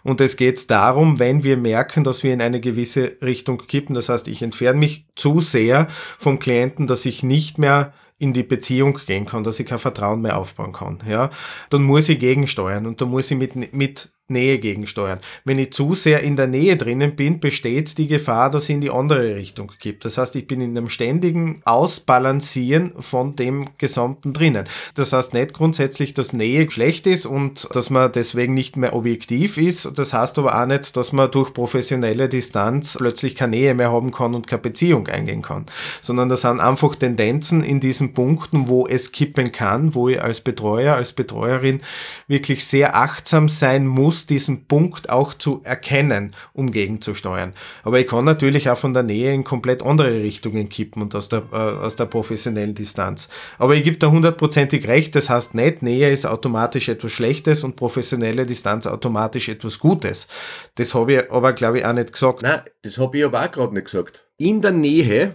Und 0.03 0.19
es 0.19 0.35
geht 0.35 0.71
darum, 0.71 1.19
wenn 1.19 1.43
wir 1.43 1.57
merken, 1.57 2.03
dass 2.03 2.23
wir 2.23 2.33
in 2.33 2.41
eine 2.41 2.59
gewisse 2.59 3.17
Richtung 3.21 3.67
kippen, 3.67 3.93
das 3.93 4.09
heißt, 4.09 4.27
ich 4.29 4.41
entferne 4.41 4.79
mich 4.79 5.05
zu 5.15 5.41
sehr 5.41 5.87
vom 6.17 6.39
Klienten, 6.39 6.87
dass 6.87 7.05
ich 7.05 7.21
nicht 7.21 7.59
mehr 7.59 7.93
in 8.19 8.33
die 8.33 8.43
Beziehung 8.43 8.99
gehen 9.05 9.25
kann, 9.25 9.43
dass 9.43 9.59
ich 9.59 9.67
kein 9.67 9.79
Vertrauen 9.79 10.21
mehr 10.21 10.37
aufbauen 10.37 10.73
kann, 10.73 10.99
ja, 11.07 11.29
dann 11.69 11.83
muss 11.83 12.09
ich 12.09 12.19
gegensteuern 12.19 12.85
und 12.85 12.99
dann 13.01 13.09
muss 13.09 13.29
ich 13.29 13.37
mit, 13.37 13.73
mit 13.73 14.11
Nähe 14.29 14.59
gegensteuern. 14.59 15.19
Wenn 15.45 15.57
ich 15.57 15.71
zu 15.71 15.95
sehr 15.95 16.21
in 16.21 16.35
der 16.35 16.47
Nähe 16.47 16.75
drinnen 16.75 17.15
bin, 17.15 17.39
besteht 17.39 17.97
die 17.97 18.07
Gefahr, 18.07 18.51
dass 18.51 18.65
ich 18.65 18.75
in 18.75 18.81
die 18.81 18.89
andere 18.89 19.35
Richtung 19.35 19.71
kippt. 19.79 20.03
Das 20.03 20.17
heißt, 20.17 20.35
ich 20.35 20.47
bin 20.47 20.59
in 20.59 20.77
einem 20.77 20.89
ständigen 20.89 21.61
Ausbalancieren 21.63 22.91
von 22.99 23.35
dem 23.37 23.69
Gesamten 23.77 24.33
drinnen. 24.33 24.65
Das 24.95 25.13
heißt 25.13 25.33
nicht 25.33 25.53
grundsätzlich, 25.53 26.13
dass 26.13 26.33
Nähe 26.33 26.69
schlecht 26.69 27.07
ist 27.07 27.25
und 27.25 27.69
dass 27.73 27.89
man 27.89 28.11
deswegen 28.11 28.53
nicht 28.53 28.75
mehr 28.75 28.93
objektiv 28.93 29.57
ist. 29.57 29.97
Das 29.97 30.11
heißt 30.11 30.37
aber 30.39 30.61
auch 30.61 30.65
nicht, 30.65 30.97
dass 30.97 31.13
man 31.13 31.31
durch 31.31 31.53
professionelle 31.53 32.27
Distanz 32.27 32.97
plötzlich 32.97 33.35
keine 33.35 33.57
Nähe 33.57 33.73
mehr 33.75 33.91
haben 33.91 34.11
kann 34.11 34.35
und 34.35 34.47
keine 34.47 34.61
Beziehung 34.61 35.07
eingehen 35.07 35.41
kann. 35.41 35.65
Sondern 36.01 36.27
das 36.27 36.41
sind 36.41 36.59
einfach 36.59 36.95
Tendenzen 36.95 37.63
in 37.63 37.79
diesen 37.79 38.13
Punkten, 38.13 38.67
wo 38.67 38.87
es 38.87 39.13
kippen 39.13 39.53
kann, 39.53 39.95
wo 39.95 40.09
ich 40.09 40.21
als 40.21 40.41
Betreuer, 40.41 40.95
als 40.95 41.13
Betreuerin 41.13 41.79
wirklich 42.27 42.65
sehr 42.65 42.95
achtsam 42.95 43.47
sein 43.47 43.87
muss, 43.87 44.16
muss, 44.17 44.25
diesen 44.25 44.65
Punkt 44.65 45.09
auch 45.09 45.33
zu 45.33 45.61
erkennen, 45.63 46.33
um 46.53 46.71
gegenzusteuern. 46.71 47.53
Aber 47.83 47.99
ich 47.99 48.07
kann 48.07 48.25
natürlich 48.25 48.69
auch 48.69 48.77
von 48.77 48.93
der 48.93 49.03
Nähe 49.03 49.33
in 49.33 49.43
komplett 49.43 49.83
andere 49.83 50.11
Richtungen 50.11 50.69
kippen 50.69 51.01
und 51.01 51.13
aus 51.13 51.29
der, 51.29 51.43
äh, 51.51 51.55
aus 51.55 51.95
der 51.95 52.05
professionellen 52.05 52.73
Distanz. 52.73 53.27
Aber 53.59 53.75
ich 53.75 53.83
gebe 53.83 53.97
da 53.97 54.07
hundertprozentig 54.07 54.87
recht, 54.87 55.15
das 55.15 55.29
heißt 55.29 55.53
nicht, 55.53 55.83
Nähe 55.83 56.09
ist 56.09 56.25
automatisch 56.25 56.89
etwas 56.89 57.11
Schlechtes 57.11 57.63
und 57.63 57.75
professionelle 57.75 58.45
Distanz 58.45 58.87
automatisch 58.87 59.49
etwas 59.49 59.79
Gutes. 59.79 60.27
Das 60.75 60.93
habe 60.95 61.13
ich 61.13 61.31
aber, 61.31 61.53
glaube 61.53 61.79
ich, 61.79 61.85
auch 61.85 61.93
nicht 61.93 62.13
gesagt. 62.13 62.41
Nein, 62.41 62.61
das 62.81 62.97
habe 62.97 63.17
ich 63.17 63.25
aber 63.25 63.45
auch 63.45 63.51
gerade 63.51 63.73
nicht 63.73 63.85
gesagt. 63.85 64.25
In 64.37 64.61
der 64.61 64.71
Nähe 64.71 65.33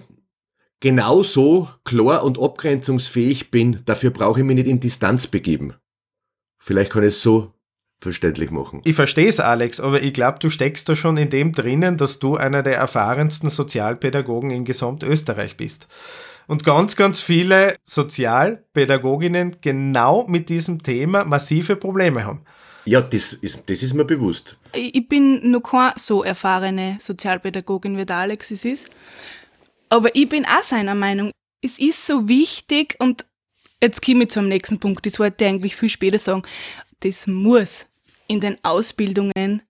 genauso 0.80 1.68
klar 1.84 2.24
und 2.24 2.40
abgrenzungsfähig 2.40 3.50
bin, 3.50 3.82
dafür 3.84 4.10
brauche 4.10 4.40
ich 4.40 4.46
mich 4.46 4.56
nicht 4.56 4.66
in 4.66 4.80
Distanz 4.80 5.26
begeben. 5.28 5.74
Vielleicht 6.58 6.92
kann 6.92 7.02
ich 7.02 7.10
es 7.10 7.22
so 7.22 7.51
verständlich 8.02 8.50
machen. 8.50 8.82
Ich 8.84 8.94
verstehe 8.94 9.28
es, 9.28 9.40
Alex, 9.40 9.80
aber 9.80 10.02
ich 10.02 10.12
glaube, 10.12 10.38
du 10.40 10.50
steckst 10.50 10.88
da 10.88 10.96
schon 10.96 11.16
in 11.16 11.30
dem 11.30 11.52
drinnen, 11.52 11.96
dass 11.96 12.18
du 12.18 12.36
einer 12.36 12.62
der 12.62 12.76
erfahrensten 12.76 13.50
Sozialpädagogen 13.50 14.50
in 14.50 14.64
Gesamtösterreich 14.64 15.56
bist. 15.56 15.88
Und 16.46 16.64
ganz, 16.64 16.96
ganz 16.96 17.20
viele 17.20 17.76
Sozialpädagoginnen 17.84 19.56
genau 19.60 20.26
mit 20.26 20.48
diesem 20.48 20.82
Thema 20.82 21.24
massive 21.24 21.76
Probleme 21.76 22.24
haben. 22.24 22.44
Ja, 22.84 23.00
das 23.00 23.32
ist, 23.32 23.62
das 23.70 23.82
ist 23.82 23.94
mir 23.94 24.04
bewusst. 24.04 24.56
Ich 24.72 25.08
bin 25.08 25.50
noch 25.50 25.62
keine 25.62 25.94
so 25.96 26.24
erfahrene 26.24 26.98
Sozialpädagogin, 27.00 27.96
wie 27.96 28.04
der 28.04 28.16
Alex 28.16 28.50
es 28.50 28.64
ist. 28.64 28.90
Aber 29.88 30.14
ich 30.16 30.28
bin 30.28 30.44
auch 30.44 30.62
seiner 30.62 30.94
Meinung. 30.94 31.30
Es 31.62 31.78
ist 31.78 32.06
so 32.06 32.26
wichtig 32.28 32.96
und 32.98 33.24
jetzt 33.80 34.04
komme 34.04 34.24
ich 34.24 34.30
zum 34.30 34.48
nächsten 34.48 34.80
Punkt. 34.80 35.06
Das 35.06 35.20
wollte 35.20 35.44
ich 35.44 35.50
eigentlich 35.50 35.76
viel 35.76 35.90
später 35.90 36.18
sagen. 36.18 36.42
Das 37.00 37.26
muss 37.26 37.86
in 38.32 38.40
den 38.40 38.58
Ausbildungen 38.64 39.62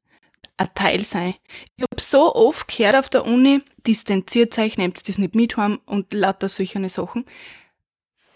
ein 0.57 0.75
Teil 0.75 1.05
sein. 1.05 1.35
Ich 1.77 1.83
habe 1.83 2.01
so 2.01 2.35
oft 2.35 2.69
gehört 2.69 2.97
auf 2.97 3.09
der 3.09 3.27
Uni, 3.27 3.63
distanziert 3.87 4.57
euch, 4.59 4.77
nehmt 4.77 5.07
das 5.09 5.19
nicht 5.19 5.35
mit 5.35 5.57
heim 5.57 5.81
und 5.87 6.13
lauter 6.13 6.49
solche 6.49 6.89
Sachen. 6.89 7.25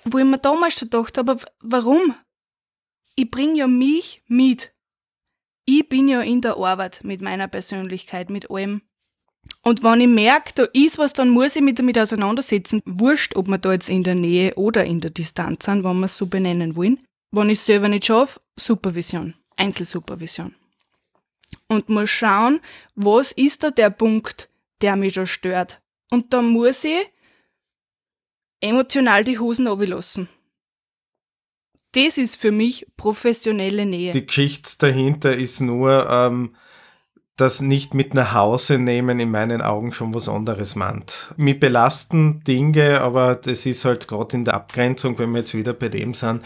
Wo 0.05 0.19
ich 0.19 0.25
mir 0.25 0.39
damals 0.39 0.79
schon 0.79 0.91
gedacht 0.91 1.19
habe, 1.19 1.39
warum? 1.61 2.15
Ich 3.15 3.31
bringe 3.31 3.59
ja 3.59 3.67
mich 3.67 4.23
mit. 4.27 4.73
Ich 5.65 5.89
bin 5.89 6.09
ja 6.09 6.21
in 6.21 6.43
der 6.43 6.57
Arbeit 6.57 7.01
mit 7.03 7.21
meiner 7.23 7.49
Persönlichkeit, 7.49 8.31
mit 8.31 8.51
allem. 8.51 8.83
Und 9.63 9.83
wenn 9.83 10.01
ich 10.01 10.09
merke, 10.09 10.53
da 10.55 10.65
ist 10.73 10.99
was, 10.99 11.13
dann 11.13 11.31
muss 11.31 11.57
ich 11.57 11.63
mich 11.63 11.75
damit 11.75 11.99
auseinandersetzen. 11.99 12.83
Wurscht, 12.85 13.37
ob 13.37 13.49
wir 13.49 13.59
da 13.59 13.73
jetzt 13.73 13.89
in 13.89 14.05
der 14.05 14.15
Nähe 14.15 14.55
oder 14.55 14.85
in 14.85 15.01
der 15.01 15.11
Distanz 15.11 15.65
sind, 15.65 15.85
wenn 15.85 15.99
wir 15.99 16.07
es 16.07 16.17
so 16.17 16.27
benennen 16.27 16.77
wollen. 16.77 16.99
wenn 17.33 17.51
ich 17.51 17.59
es 17.59 17.67
selber 17.67 17.89
nicht 17.89 18.07
schaffe, 18.07 18.41
Supervision, 18.59 19.35
Einzelsupervision. 19.57 20.55
Und 21.69 21.89
muss 21.89 22.11
schauen, 22.11 22.61
was 22.95 23.33
ist 23.33 23.63
da 23.63 23.71
der 23.71 23.91
Punkt, 23.91 24.49
der 24.81 24.97
mich 24.97 25.15
schon 25.15 25.27
stört. 25.27 25.81
Und 26.11 26.33
da 26.33 26.43
muss 26.43 26.85
ich 26.85 27.07
emotional 28.61 29.25
die 29.25 29.39
Hosen 29.39 29.67
lassen. 29.67 30.29
Das 31.93 32.19
ist 32.19 32.37
für 32.37 32.53
mich 32.53 32.87
professionelle 32.97 33.87
Nähe. 33.87 34.13
Die 34.13 34.27
Geschichte 34.27 34.71
dahinter 34.79 35.35
ist 35.35 35.61
nur, 35.61 36.09
ähm, 36.11 36.55
das 37.37 37.61
nicht 37.61 37.93
mit 37.93 38.15
nach 38.15 38.33
Hause 38.33 38.79
nehmen 38.79 39.21
in 39.21 39.31
meinen 39.31 39.61
Augen 39.61 39.93
schon 39.93 40.15
was 40.15 40.27
anderes 40.27 40.75
meint. 40.75 41.35
Mich 41.37 41.61
belasten 41.61 42.43
Dinge, 42.45 43.03
aber 43.03 43.35
das 43.35 43.67
ist 43.67 43.85
halt 43.85 44.09
gerade 44.09 44.39
in 44.39 44.47
der 44.47 44.55
Abgrenzung, 44.55 45.19
wenn 45.19 45.33
wir 45.33 45.41
jetzt 45.41 45.55
wieder 45.55 45.75
bei 45.75 45.91
dem 45.91 46.15
sind, 46.15 46.41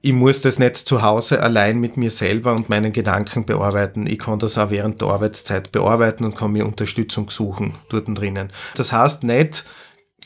ich 0.00 0.12
muss 0.12 0.40
das 0.40 0.58
nicht 0.58 0.76
zu 0.76 1.02
Hause 1.02 1.40
allein 1.42 1.78
mit 1.78 1.96
mir 1.96 2.10
selber 2.10 2.54
und 2.54 2.68
meinen 2.68 2.92
Gedanken 2.92 3.46
bearbeiten. 3.46 4.08
Ich 4.08 4.18
kann 4.18 4.40
das 4.40 4.58
auch 4.58 4.70
während 4.70 5.00
der 5.00 5.08
Arbeitszeit 5.08 5.70
bearbeiten 5.70 6.24
und 6.24 6.36
kann 6.36 6.52
mir 6.52 6.66
Unterstützung 6.66 7.30
suchen 7.30 7.74
dort 7.88 8.08
drinnen. 8.08 8.50
Das 8.74 8.90
heißt 8.90 9.22
nicht, 9.22 9.64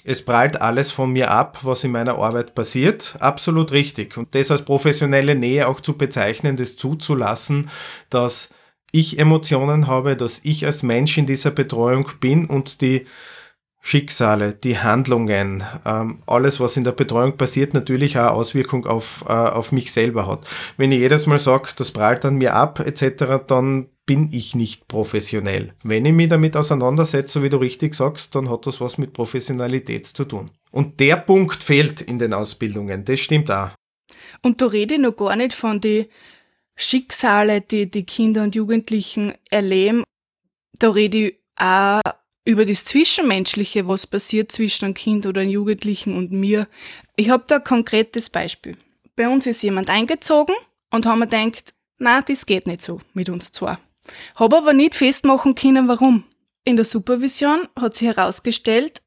es 0.02 0.24
prallt 0.24 0.62
alles 0.62 0.92
von 0.92 1.12
mir 1.12 1.30
ab, 1.30 1.58
was 1.62 1.84
in 1.84 1.90
meiner 1.90 2.16
Arbeit 2.16 2.54
passiert. 2.54 3.16
Absolut 3.20 3.70
richtig. 3.72 4.16
Und 4.16 4.34
das 4.34 4.50
als 4.50 4.62
professionelle 4.62 5.34
Nähe 5.34 5.68
auch 5.68 5.80
zu 5.80 5.98
bezeichnen, 5.98 6.56
das 6.56 6.76
zuzulassen, 6.76 7.68
dass 8.08 8.48
ich 8.92 9.18
Emotionen 9.18 9.86
habe, 9.86 10.16
dass 10.16 10.40
ich 10.44 10.66
als 10.66 10.82
Mensch 10.82 11.18
in 11.18 11.26
dieser 11.26 11.50
Betreuung 11.50 12.08
bin 12.20 12.46
und 12.46 12.80
die 12.80 13.06
Schicksale, 13.86 14.52
die 14.52 14.78
Handlungen, 14.78 15.62
ähm, 15.84 16.18
alles, 16.26 16.58
was 16.58 16.76
in 16.76 16.82
der 16.82 16.90
Betreuung 16.90 17.36
passiert, 17.36 17.72
natürlich 17.72 18.18
auch 18.18 18.32
Auswirkung 18.32 18.84
auf, 18.84 19.24
äh, 19.28 19.32
auf 19.32 19.70
mich 19.70 19.92
selber 19.92 20.26
hat. 20.26 20.44
Wenn 20.76 20.90
ich 20.90 20.98
jedes 20.98 21.26
Mal 21.26 21.38
sage, 21.38 21.68
das 21.76 21.92
prallt 21.92 22.24
an 22.24 22.34
mir 22.34 22.54
ab, 22.54 22.80
etc., 22.80 23.44
dann 23.46 23.86
bin 24.04 24.28
ich 24.32 24.56
nicht 24.56 24.88
professionell. 24.88 25.72
Wenn 25.84 26.04
ich 26.04 26.12
mich 26.12 26.28
damit 26.28 26.56
auseinandersetze, 26.56 27.44
wie 27.44 27.48
du 27.48 27.58
richtig 27.58 27.94
sagst, 27.94 28.34
dann 28.34 28.50
hat 28.50 28.66
das 28.66 28.80
was 28.80 28.98
mit 28.98 29.12
Professionalität 29.12 30.06
zu 30.06 30.24
tun. 30.24 30.50
Und 30.72 30.98
der 30.98 31.16
Punkt 31.16 31.62
fehlt 31.62 32.00
in 32.00 32.18
den 32.18 32.32
Ausbildungen, 32.32 33.04
das 33.04 33.20
stimmt 33.20 33.52
auch. 33.52 33.70
Und 34.42 34.60
da 34.60 34.66
rede 34.66 34.94
ich 34.94 35.00
noch 35.00 35.16
gar 35.16 35.36
nicht 35.36 35.52
von 35.52 35.80
den 35.80 36.06
Schicksale, 36.76 37.60
die 37.60 37.90
die 37.90 38.04
Kinder 38.04 38.42
und 38.42 38.54
Jugendlichen 38.54 39.34
erleben. 39.50 40.04
Da 40.78 40.90
rede 40.90 41.18
ich 41.28 41.34
auch 41.56 42.00
über 42.44 42.64
das 42.64 42.84
Zwischenmenschliche, 42.84 43.88
was 43.88 44.06
passiert 44.06 44.52
zwischen 44.52 44.84
einem 44.84 44.94
Kind 44.94 45.26
oder 45.26 45.40
einem 45.40 45.50
Jugendlichen 45.50 46.16
und 46.16 46.30
mir. 46.30 46.68
Ich 47.16 47.30
habe 47.30 47.44
da 47.46 47.56
ein 47.56 47.64
konkretes 47.64 48.30
Beispiel. 48.30 48.76
Bei 49.16 49.28
uns 49.28 49.46
ist 49.46 49.62
jemand 49.62 49.90
eingezogen 49.90 50.54
und 50.92 51.06
haben 51.06 51.18
mir 51.18 51.26
gedacht, 51.26 51.74
na, 51.98 52.20
das 52.20 52.46
geht 52.46 52.66
nicht 52.66 52.82
so 52.82 53.00
mit 53.14 53.28
uns 53.28 53.52
zwei. 53.52 53.78
Habe 54.36 54.58
aber 54.58 54.72
nicht 54.74 54.94
festmachen 54.94 55.54
können, 55.54 55.88
warum. 55.88 56.24
In 56.64 56.76
der 56.76 56.84
Supervision 56.84 57.68
hat 57.78 57.94
sich 57.94 58.08
herausgestellt, 58.08 59.00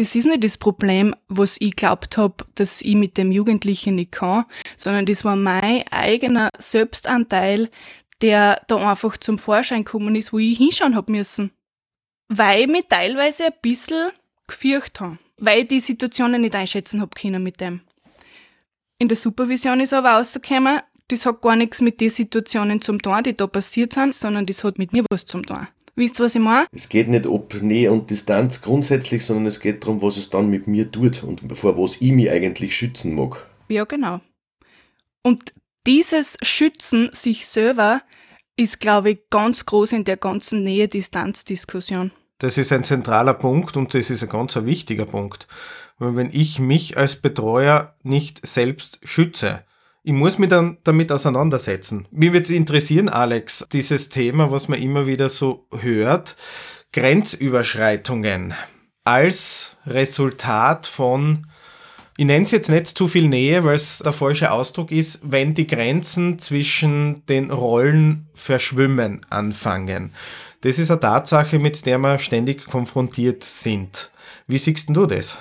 das 0.00 0.14
ist 0.14 0.24
nicht 0.24 0.42
das 0.42 0.56
Problem, 0.56 1.14
was 1.28 1.58
ich 1.60 1.76
glaubt 1.76 2.16
habe, 2.16 2.46
dass 2.54 2.80
ich 2.80 2.94
mit 2.94 3.18
dem 3.18 3.30
Jugendlichen 3.30 3.96
nicht 3.96 4.12
kann, 4.12 4.46
sondern 4.78 5.04
das 5.04 5.26
war 5.26 5.36
mein 5.36 5.84
eigener 5.90 6.48
Selbstanteil, 6.56 7.68
der 8.22 8.62
da 8.66 8.90
einfach 8.90 9.18
zum 9.18 9.38
Vorschein 9.38 9.84
gekommen 9.84 10.16
ist, 10.16 10.32
wo 10.32 10.38
ich 10.38 10.56
hinschauen 10.56 10.96
hab 10.96 11.10
müssen. 11.10 11.50
Weil 12.28 12.62
ich 12.62 12.68
mich 12.68 12.86
teilweise 12.88 13.46
ein 13.46 13.52
bisschen 13.60 14.10
gefürcht 14.46 15.00
habe. 15.00 15.18
Weil 15.36 15.62
ich 15.62 15.68
die 15.68 15.80
Situationen 15.80 16.40
nicht 16.40 16.54
einschätzen 16.54 17.02
hab 17.02 17.14
können 17.14 17.42
mit 17.42 17.60
dem. 17.60 17.82
In 18.98 19.08
der 19.08 19.18
Supervision 19.18 19.80
ist 19.80 19.92
aber 19.92 20.12
rausgekommen, 20.12 20.80
das 21.08 21.26
hat 21.26 21.42
gar 21.42 21.56
nichts 21.56 21.82
mit 21.82 22.00
den 22.00 22.08
Situationen 22.08 22.80
zum 22.80 23.02
tun, 23.02 23.22
die 23.22 23.36
da 23.36 23.46
passiert 23.46 23.92
sind, 23.92 24.14
sondern 24.14 24.46
das 24.46 24.64
hat 24.64 24.78
mit 24.78 24.94
mir 24.94 25.04
was 25.10 25.26
zum 25.26 25.44
tun. 25.44 25.68
Wisst 25.96 26.20
ihr, 26.20 26.24
was 26.24 26.34
ich 26.34 26.40
meine? 26.40 26.66
Es 26.72 26.88
geht 26.88 27.08
nicht 27.08 27.26
ob 27.26 27.54
Nähe 27.62 27.90
und 27.90 28.10
Distanz 28.10 28.60
grundsätzlich, 28.62 29.24
sondern 29.24 29.46
es 29.46 29.60
geht 29.60 29.82
darum, 29.82 30.02
was 30.02 30.16
es 30.16 30.30
dann 30.30 30.48
mit 30.48 30.66
mir 30.66 30.90
tut 30.90 31.22
und 31.22 31.40
vor 31.56 31.76
was 31.76 31.96
ich 32.00 32.12
mich 32.12 32.30
eigentlich 32.30 32.76
schützen 32.76 33.14
mag. 33.14 33.46
Ja, 33.68 33.84
genau. 33.84 34.20
Und 35.22 35.52
dieses 35.86 36.36
Schützen 36.42 37.10
sich 37.12 37.46
selber 37.46 38.02
ist, 38.56 38.80
glaube 38.80 39.10
ich, 39.10 39.18
ganz 39.30 39.66
groß 39.66 39.92
in 39.92 40.04
der 40.04 40.16
ganzen 40.16 40.62
Nähe-Distanz-Diskussion. 40.62 42.12
Das 42.38 42.56
ist 42.56 42.72
ein 42.72 42.84
zentraler 42.84 43.34
Punkt 43.34 43.76
und 43.76 43.92
das 43.94 44.10
ist 44.10 44.22
ein 44.22 44.28
ganz 44.28 44.56
wichtiger 44.56 45.06
Punkt. 45.06 45.46
Weil 45.98 46.16
wenn 46.16 46.30
ich 46.32 46.58
mich 46.58 46.96
als 46.96 47.16
Betreuer 47.16 47.94
nicht 48.02 48.46
selbst 48.46 48.98
schütze, 49.04 49.64
ich 50.02 50.12
muss 50.12 50.38
mich 50.38 50.48
dann 50.48 50.78
damit 50.84 51.12
auseinandersetzen. 51.12 52.06
Mir 52.10 52.32
wird 52.32 52.44
es 52.44 52.50
interessieren, 52.50 53.08
Alex, 53.08 53.66
dieses 53.72 54.08
Thema, 54.08 54.50
was 54.50 54.68
man 54.68 54.80
immer 54.80 55.06
wieder 55.06 55.28
so 55.28 55.66
hört, 55.78 56.36
Grenzüberschreitungen 56.92 58.54
als 59.04 59.76
Resultat 59.86 60.86
von, 60.86 61.46
ich 62.16 62.26
nenne 62.26 62.44
es 62.44 62.50
jetzt 62.50 62.68
nicht 62.68 62.86
zu 62.86 63.08
viel 63.08 63.28
Nähe, 63.28 63.64
weil 63.64 63.76
es 63.76 63.98
der 63.98 64.12
falsche 64.12 64.50
Ausdruck 64.52 64.90
ist, 64.90 65.20
wenn 65.22 65.54
die 65.54 65.66
Grenzen 65.66 66.38
zwischen 66.38 67.24
den 67.26 67.50
Rollen 67.50 68.28
verschwimmen 68.34 69.24
anfangen. 69.30 70.12
Das 70.62 70.78
ist 70.78 70.90
eine 70.90 71.00
Tatsache, 71.00 71.58
mit 71.58 71.86
der 71.86 71.98
wir 71.98 72.18
ständig 72.18 72.66
konfrontiert 72.66 73.42
sind. 73.44 74.10
Wie 74.46 74.58
siehst 74.58 74.90
du 74.90 75.06
das? 75.06 75.38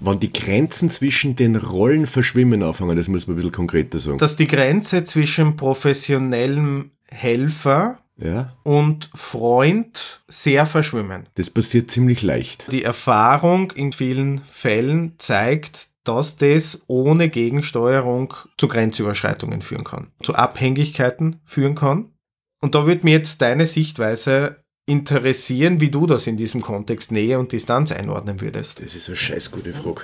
Wann 0.00 0.20
die 0.20 0.32
Grenzen 0.32 0.90
zwischen 0.90 1.36
den 1.36 1.56
Rollen 1.56 2.06
verschwimmen 2.06 2.62
anfangen, 2.62 2.96
das 2.96 3.08
muss 3.08 3.26
man 3.26 3.34
ein 3.34 3.36
bisschen 3.36 3.52
konkreter 3.52 4.00
sagen. 4.00 4.18
Dass 4.18 4.36
die 4.36 4.46
Grenze 4.46 5.04
zwischen 5.04 5.56
professionellem 5.56 6.90
Helfer 7.10 7.98
ja. 8.16 8.52
und 8.62 9.10
Freund 9.14 10.22
sehr 10.28 10.66
verschwimmen. 10.66 11.28
Das 11.34 11.50
passiert 11.50 11.90
ziemlich 11.90 12.22
leicht. 12.22 12.70
Die 12.70 12.82
Erfahrung 12.82 13.70
in 13.72 13.92
vielen 13.92 14.40
Fällen 14.40 15.14
zeigt, 15.18 15.88
dass 16.04 16.36
das 16.36 16.82
ohne 16.88 17.28
Gegensteuerung 17.28 18.34
zu 18.58 18.68
Grenzüberschreitungen 18.68 19.62
führen 19.62 19.84
kann, 19.84 20.08
zu 20.22 20.34
Abhängigkeiten 20.34 21.40
führen 21.44 21.74
kann. 21.74 22.12
Und 22.60 22.74
da 22.74 22.86
wird 22.86 23.04
mir 23.04 23.12
jetzt 23.12 23.42
deine 23.42 23.66
Sichtweise 23.66 24.61
interessieren, 24.86 25.80
wie 25.80 25.90
du 25.90 26.06
das 26.06 26.26
in 26.26 26.36
diesem 26.36 26.60
Kontext 26.60 27.12
Nähe 27.12 27.38
und 27.38 27.52
Distanz 27.52 27.92
einordnen 27.92 28.40
würdest. 28.40 28.82
Das 28.82 28.94
ist 28.94 29.08
eine 29.08 29.16
scheiß 29.16 29.50
gute 29.50 29.72
Frage. 29.72 30.02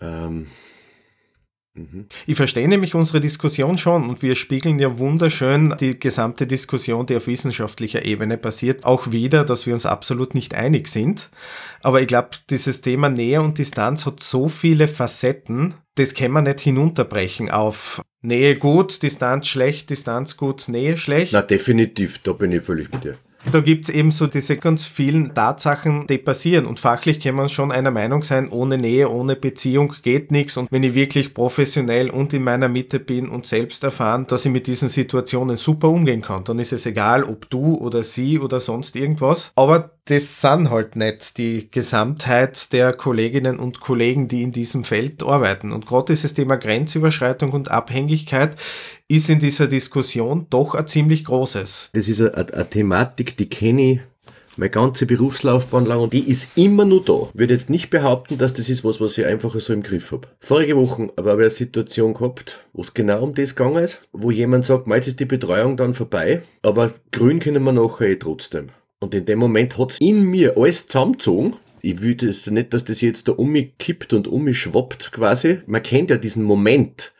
Ähm. 0.00 0.48
Mhm. 1.76 2.06
Ich 2.26 2.36
verstehe 2.36 2.68
nämlich 2.68 2.94
unsere 2.94 3.20
Diskussion 3.20 3.76
schon 3.76 4.08
und 4.08 4.22
wir 4.22 4.34
spiegeln 4.34 4.78
ja 4.78 4.98
wunderschön 4.98 5.74
die 5.78 5.98
gesamte 5.98 6.46
Diskussion, 6.46 7.04
die 7.04 7.16
auf 7.16 7.26
wissenschaftlicher 7.26 8.04
Ebene 8.04 8.38
passiert, 8.38 8.84
auch 8.84 9.12
wieder, 9.12 9.44
dass 9.44 9.66
wir 9.66 9.74
uns 9.74 9.84
absolut 9.84 10.34
nicht 10.34 10.54
einig 10.54 10.88
sind. 10.88 11.30
Aber 11.82 12.00
ich 12.00 12.06
glaube, 12.06 12.30
dieses 12.48 12.80
Thema 12.80 13.10
Nähe 13.10 13.42
und 13.42 13.58
Distanz 13.58 14.06
hat 14.06 14.20
so 14.20 14.48
viele 14.48 14.88
Facetten, 14.88 15.74
das 15.96 16.14
kann 16.14 16.30
man 16.30 16.44
nicht 16.44 16.60
hinunterbrechen 16.60 17.50
auf 17.50 18.00
Nähe 18.26 18.56
gut, 18.56 19.04
Distanz 19.04 19.46
schlecht, 19.46 19.88
Distanz 19.88 20.36
gut, 20.36 20.68
Nähe 20.68 20.96
schlecht. 20.96 21.32
Na, 21.32 21.42
definitiv, 21.42 22.18
da 22.24 22.32
bin 22.32 22.50
ich 22.50 22.62
völlig 22.62 22.92
mit 22.92 23.04
dir. 23.04 23.16
Da 23.52 23.60
gibt's 23.60 23.88
eben 23.88 24.10
so 24.10 24.26
diese 24.26 24.56
ganz 24.56 24.84
vielen 24.84 25.32
Tatsachen, 25.32 26.08
die 26.08 26.18
passieren. 26.18 26.66
Und 26.66 26.80
fachlich 26.80 27.20
kann 27.20 27.36
man 27.36 27.48
schon 27.48 27.70
einer 27.70 27.92
Meinung 27.92 28.24
sein, 28.24 28.48
ohne 28.48 28.78
Nähe, 28.78 29.08
ohne 29.08 29.36
Beziehung 29.36 29.94
geht 30.02 30.32
nichts. 30.32 30.56
Und 30.56 30.72
wenn 30.72 30.82
ich 30.82 30.94
wirklich 30.94 31.32
professionell 31.32 32.10
und 32.10 32.34
in 32.34 32.42
meiner 32.42 32.68
Mitte 32.68 32.98
bin 32.98 33.28
und 33.28 33.46
selbst 33.46 33.84
erfahren, 33.84 34.26
dass 34.26 34.44
ich 34.44 34.50
mit 34.50 34.66
diesen 34.66 34.88
Situationen 34.88 35.56
super 35.56 35.88
umgehen 35.88 36.22
kann, 36.22 36.42
dann 36.42 36.58
ist 36.58 36.72
es 36.72 36.86
egal, 36.86 37.22
ob 37.22 37.48
du 37.48 37.76
oder 37.76 38.02
sie 38.02 38.40
oder 38.40 38.58
sonst 38.58 38.96
irgendwas. 38.96 39.52
Aber 39.54 39.95
das 40.06 40.40
sind 40.40 40.70
halt 40.70 40.94
nicht 40.94 41.36
die 41.36 41.68
Gesamtheit 41.70 42.72
der 42.72 42.92
Kolleginnen 42.92 43.58
und 43.58 43.80
Kollegen, 43.80 44.28
die 44.28 44.42
in 44.42 44.52
diesem 44.52 44.84
Feld 44.84 45.22
arbeiten. 45.24 45.72
Und 45.72 45.86
gerade 45.86 46.12
dieses 46.14 46.32
Thema 46.32 46.56
Grenzüberschreitung 46.56 47.50
und 47.50 47.72
Abhängigkeit 47.72 48.54
ist 49.08 49.28
in 49.28 49.40
dieser 49.40 49.66
Diskussion 49.66 50.46
doch 50.48 50.74
ein 50.76 50.86
ziemlich 50.86 51.24
großes. 51.24 51.90
Das 51.92 52.06
ist 52.06 52.20
eine, 52.20 52.70
Thematik, 52.70 53.36
die 53.36 53.48
kenne 53.48 53.82
ich 53.82 54.00
meine 54.56 54.70
ganze 54.70 55.06
Berufslaufbahn 55.06 55.84
lang 55.84 56.00
und 56.00 56.12
die 56.12 56.30
ist 56.30 56.56
immer 56.56 56.84
nur 56.84 57.04
da. 57.04 57.28
Ich 57.34 57.40
würde 57.40 57.54
jetzt 57.54 57.68
nicht 57.68 57.90
behaupten, 57.90 58.38
dass 58.38 58.54
das 58.54 58.68
ist 58.68 58.84
was, 58.84 59.00
was 59.00 59.18
ich 59.18 59.26
einfach 59.26 59.58
so 59.58 59.72
im 59.72 59.82
Griff 59.82 60.12
habe. 60.12 60.28
Vorige 60.40 60.76
Woche 60.76 61.10
habe 61.18 61.32
ich 61.32 61.36
eine 61.36 61.50
Situation 61.50 62.14
gehabt, 62.14 62.64
wo 62.72 62.82
es 62.82 62.94
genau 62.94 63.22
um 63.22 63.34
das 63.34 63.56
gegangen 63.56 63.84
ist, 63.84 64.00
wo 64.12 64.30
jemand 64.30 64.66
sagt, 64.66 64.86
jetzt 64.86 65.08
ist 65.08 65.20
die 65.20 65.26
Betreuung 65.26 65.76
dann 65.76 65.94
vorbei, 65.94 66.42
aber 66.62 66.92
grün 67.10 67.40
können 67.40 67.64
wir 67.64 67.72
nachher 67.72 68.08
eh 68.08 68.16
trotzdem. 68.16 68.68
Und 69.00 69.14
in 69.14 69.26
dem 69.26 69.38
Moment 69.38 69.76
hat 69.76 69.92
es 69.92 69.98
in 69.98 70.24
mir 70.24 70.56
alles 70.56 70.86
zusammengezogen. 70.86 71.56
Ich 71.82 72.00
will 72.00 72.14
das 72.14 72.46
nicht, 72.46 72.72
dass 72.72 72.84
das 72.84 73.00
jetzt 73.00 73.28
da 73.28 73.32
um 73.32 73.52
mich 73.52 73.76
kippt 73.78 74.12
und 74.12 74.26
um 74.26 74.44
mich 74.44 74.58
schwappt 74.58 75.12
quasi. 75.12 75.60
Man 75.66 75.82
kennt 75.82 76.10
ja 76.10 76.16
diesen 76.16 76.42
Moment, 76.42 77.12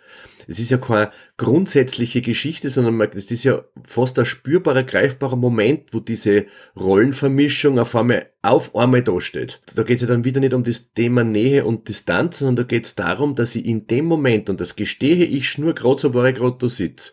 es 0.48 0.58
ist 0.58 0.70
ja 0.70 0.78
keine 0.78 1.10
grundsätzliche 1.36 2.22
Geschichte, 2.22 2.70
sondern 2.70 3.00
es 3.14 3.30
ist 3.30 3.44
ja 3.44 3.64
fast 3.84 4.18
ein 4.18 4.26
spürbarer, 4.26 4.84
greifbarer 4.84 5.36
Moment, 5.36 5.92
wo 5.92 6.00
diese 6.00 6.46
Rollenvermischung 6.78 7.78
auf 7.78 7.96
einmal 7.96 8.30
auf 8.42 8.74
einmal 8.76 9.02
dasteht. 9.02 9.60
Da 9.74 9.82
geht 9.82 9.96
es 9.96 10.02
ja 10.02 10.08
dann 10.08 10.24
wieder 10.24 10.40
nicht 10.40 10.54
um 10.54 10.62
das 10.62 10.92
Thema 10.92 11.24
Nähe 11.24 11.64
und 11.64 11.88
Distanz, 11.88 12.38
sondern 12.38 12.56
da 12.56 12.62
geht 12.62 12.86
es 12.86 12.94
darum, 12.94 13.34
dass 13.34 13.56
ich 13.56 13.66
in 13.66 13.88
dem 13.88 14.04
Moment, 14.06 14.48
und 14.48 14.60
das 14.60 14.76
gestehe 14.76 15.24
ich 15.24 15.58
nur 15.58 15.74
gerade 15.74 16.00
so, 16.00 16.14
wo 16.14 16.24
ich 16.24 16.34
gerade 16.36 16.56
da 16.58 16.68
sitze, 16.68 17.12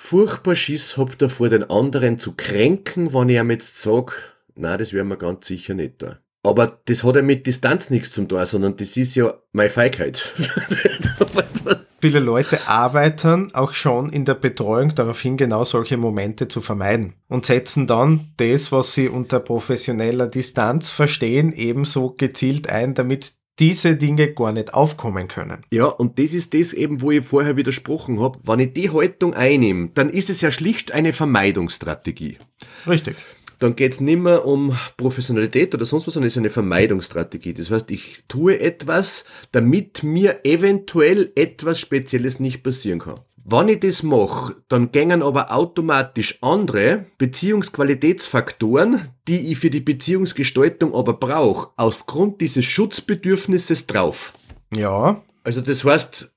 furchtbar 0.00 0.56
Schiss 0.56 0.96
hab 0.96 1.18
davor, 1.18 1.50
den 1.50 1.68
anderen 1.68 2.18
zu 2.18 2.32
kränken, 2.34 3.12
wenn 3.12 3.28
ich 3.28 3.36
ihm 3.36 3.50
jetzt 3.50 3.80
sage, 3.80 4.14
na, 4.56 4.76
das 4.76 4.92
wäre 4.92 5.04
mir 5.04 5.18
ganz 5.18 5.46
sicher 5.46 5.74
nicht 5.74 6.02
da. 6.02 6.18
Aber 6.42 6.80
das 6.86 7.04
hat 7.04 7.16
ja 7.16 7.22
mit 7.22 7.46
Distanz 7.46 7.90
nichts 7.90 8.10
zum 8.12 8.26
tun, 8.26 8.44
sondern 8.46 8.76
das 8.76 8.96
ist 8.96 9.14
ja 9.14 9.34
meine 9.52 9.68
Feigheit. 9.68 10.32
Viele 12.00 12.18
Leute 12.18 12.66
arbeiten 12.66 13.52
auch 13.52 13.74
schon 13.74 14.08
in 14.08 14.24
der 14.24 14.34
Betreuung 14.34 14.94
darauf 14.94 15.20
hin, 15.20 15.36
genau 15.36 15.64
solche 15.64 15.98
Momente 15.98 16.48
zu 16.48 16.62
vermeiden 16.62 17.12
und 17.28 17.44
setzen 17.44 17.86
dann 17.86 18.32
das, 18.38 18.72
was 18.72 18.94
sie 18.94 19.10
unter 19.10 19.38
professioneller 19.38 20.28
Distanz 20.28 20.90
verstehen, 20.90 21.52
ebenso 21.52 22.14
gezielt 22.14 22.70
ein, 22.70 22.94
damit 22.94 23.34
diese 23.60 23.96
Dinge 23.96 24.32
gar 24.32 24.52
nicht 24.52 24.74
aufkommen 24.74 25.28
können. 25.28 25.64
Ja, 25.70 25.84
und 25.84 26.18
das 26.18 26.32
ist 26.32 26.54
das 26.54 26.72
eben, 26.72 27.02
wo 27.02 27.10
ich 27.10 27.24
vorher 27.24 27.56
widersprochen 27.56 28.20
habe. 28.20 28.38
Wenn 28.42 28.60
ich 28.60 28.72
die 28.72 28.90
Haltung 28.90 29.34
einnehme, 29.34 29.90
dann 29.94 30.10
ist 30.10 30.30
es 30.30 30.40
ja 30.40 30.50
schlicht 30.50 30.92
eine 30.92 31.12
Vermeidungsstrategie. 31.12 32.38
Richtig 32.86 33.16
dann 33.60 33.76
geht 33.76 33.92
es 33.92 34.00
nicht 34.00 34.18
mehr 34.18 34.46
um 34.46 34.76
Professionalität 34.96 35.74
oder 35.74 35.84
sonst 35.84 36.06
was, 36.06 36.14
sondern 36.14 36.28
es 36.28 36.32
ist 36.32 36.38
eine 36.38 36.50
Vermeidungsstrategie. 36.50 37.52
Das 37.52 37.70
heißt, 37.70 37.90
ich 37.90 38.24
tue 38.26 38.58
etwas, 38.58 39.24
damit 39.52 40.02
mir 40.02 40.40
eventuell 40.44 41.30
etwas 41.34 41.78
Spezielles 41.78 42.40
nicht 42.40 42.62
passieren 42.62 43.00
kann. 43.00 43.20
Wenn 43.44 43.68
ich 43.68 43.80
das 43.80 44.02
mache, 44.02 44.56
dann 44.68 44.92
gängen 44.92 45.22
aber 45.22 45.50
automatisch 45.52 46.38
andere 46.42 47.06
Beziehungsqualitätsfaktoren, 47.18 49.08
die 49.26 49.50
ich 49.50 49.58
für 49.58 49.70
die 49.70 49.80
Beziehungsgestaltung 49.80 50.94
aber 50.94 51.14
brauche, 51.14 51.70
aufgrund 51.76 52.40
dieses 52.40 52.64
Schutzbedürfnisses 52.64 53.86
drauf. 53.86 54.34
Ja. 54.74 55.22
Also 55.42 55.62
das 55.62 55.84
heißt, 55.84 56.32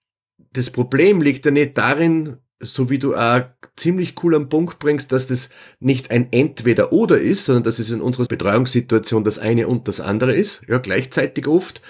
das 0.53 0.69
Problem 0.69 1.21
liegt 1.21 1.45
ja 1.45 1.51
nicht 1.51 1.77
darin, 1.77 2.37
so 2.59 2.89
wie 2.89 2.99
du 2.99 3.15
auch 3.15 3.41
ziemlich 3.75 4.15
cool 4.23 4.35
am 4.35 4.47
Punkt 4.49 4.79
bringst, 4.79 5.11
dass 5.11 5.27
das 5.27 5.49
nicht 5.79 6.11
ein 6.11 6.31
Entweder-Oder 6.31 7.19
ist, 7.19 7.45
sondern 7.45 7.63
dass 7.63 7.79
es 7.79 7.89
in 7.89 8.01
unserer 8.01 8.25
Betreuungssituation 8.25 9.23
das 9.23 9.39
eine 9.39 9.67
und 9.67 9.87
das 9.87 9.99
andere 9.99 10.33
ist, 10.33 10.61
ja, 10.67 10.77
gleichzeitig 10.77 11.47
oft. 11.47 11.81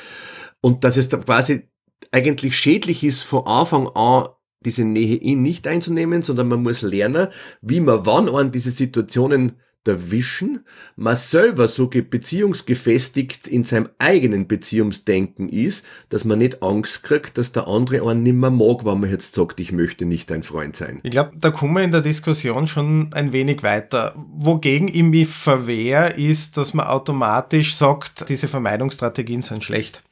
Und 0.61 0.83
dass 0.83 0.97
es 0.97 1.09
da 1.09 1.17
quasi 1.17 1.69
eigentlich 2.11 2.57
schädlich 2.57 3.03
ist, 3.03 3.21
von 3.21 3.45
Anfang 3.45 3.87
an 3.89 4.29
diese 4.65 4.85
Nähe 4.85 5.15
in 5.15 5.41
nicht 5.41 5.67
einzunehmen, 5.67 6.21
sondern 6.21 6.47
man 6.47 6.63
muss 6.63 6.81
lernen, 6.81 7.27
wie 7.61 7.79
man 7.79 8.05
wann 8.05 8.29
an 8.29 8.51
diese 8.51 8.71
Situationen 8.71 9.53
erwischen, 9.87 10.65
man 10.95 11.17
selber 11.17 11.67
so 11.67 11.87
beziehungsgefestigt 11.87 13.47
in 13.47 13.63
seinem 13.63 13.89
eigenen 13.99 14.47
Beziehungsdenken 14.47 15.49
ist, 15.49 15.85
dass 16.09 16.25
man 16.25 16.39
nicht 16.39 16.63
Angst 16.63 17.03
kriegt, 17.03 17.37
dass 17.37 17.51
der 17.51 17.67
andere 17.67 18.07
einen 18.07 18.23
nicht 18.23 18.35
mehr 18.35 18.49
mag, 18.49 18.85
wenn 18.85 18.99
man 18.99 19.09
jetzt 19.09 19.33
sagt, 19.33 19.59
ich 19.59 19.71
möchte 19.71 20.05
nicht 20.05 20.29
dein 20.29 20.43
Freund 20.43 20.75
sein. 20.75 20.99
Ich 21.03 21.11
glaube, 21.11 21.31
da 21.37 21.51
kommen 21.51 21.73
wir 21.73 21.83
in 21.83 21.91
der 21.91 22.01
Diskussion 22.01 22.67
schon 22.67 23.11
ein 23.13 23.33
wenig 23.33 23.63
weiter. 23.63 24.13
Wogegen 24.15 24.87
ich 24.87 25.03
mich 25.03 25.27
verwehr, 25.27 26.17
ist, 26.17 26.57
dass 26.57 26.73
man 26.73 26.87
automatisch 26.87 27.75
sagt, 27.75 28.29
diese 28.29 28.47
Vermeidungsstrategien 28.47 29.41
sind 29.41 29.63
schlecht. 29.63 30.03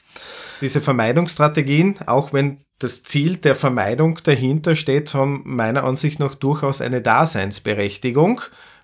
Diese 0.62 0.82
Vermeidungsstrategien, 0.82 1.96
auch 2.08 2.34
wenn 2.34 2.60
das 2.80 3.04
Ziel 3.04 3.38
der 3.38 3.56
Vermeidung 3.56 4.20
dahinter 4.24 4.76
steht, 4.76 5.14
haben 5.14 5.44
meiner 5.46 5.84
Ansicht 5.84 6.20
nach 6.20 6.36
durchaus 6.36 6.82
eine 6.82 7.02
Daseinsberechtigung 7.02 8.42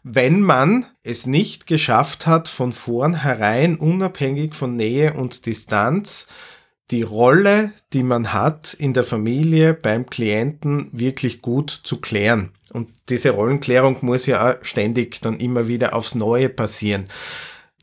wenn 0.10 0.42
man 0.42 0.86
es 1.04 1.26
nicht 1.28 1.68
geschafft 1.68 2.28
hat, 2.28 2.48
von 2.48 2.72
vornherein 2.72 3.76
unabhängig 3.76 4.56
von 4.56 4.76
Nähe 4.76 5.14
und 5.14 5.46
Distanz 5.46 6.28
die 6.92 7.02
Rolle, 7.02 7.74
die 7.92 8.04
man 8.04 8.32
hat 8.32 8.74
in 8.74 8.94
der 8.94 9.04
Familie 9.04 9.74
beim 9.74 10.06
Klienten 10.06 10.88
wirklich 10.94 11.42
gut 11.42 11.70
zu 11.84 12.00
klären. 12.00 12.52
Und 12.72 12.90
diese 13.10 13.32
Rollenklärung 13.32 13.98
muss 14.02 14.26
ja 14.26 14.56
ständig 14.62 15.20
dann 15.20 15.38
immer 15.38 15.68
wieder 15.68 15.94
aufs 15.94 16.16
Neue 16.16 16.48
passieren. 16.48 17.04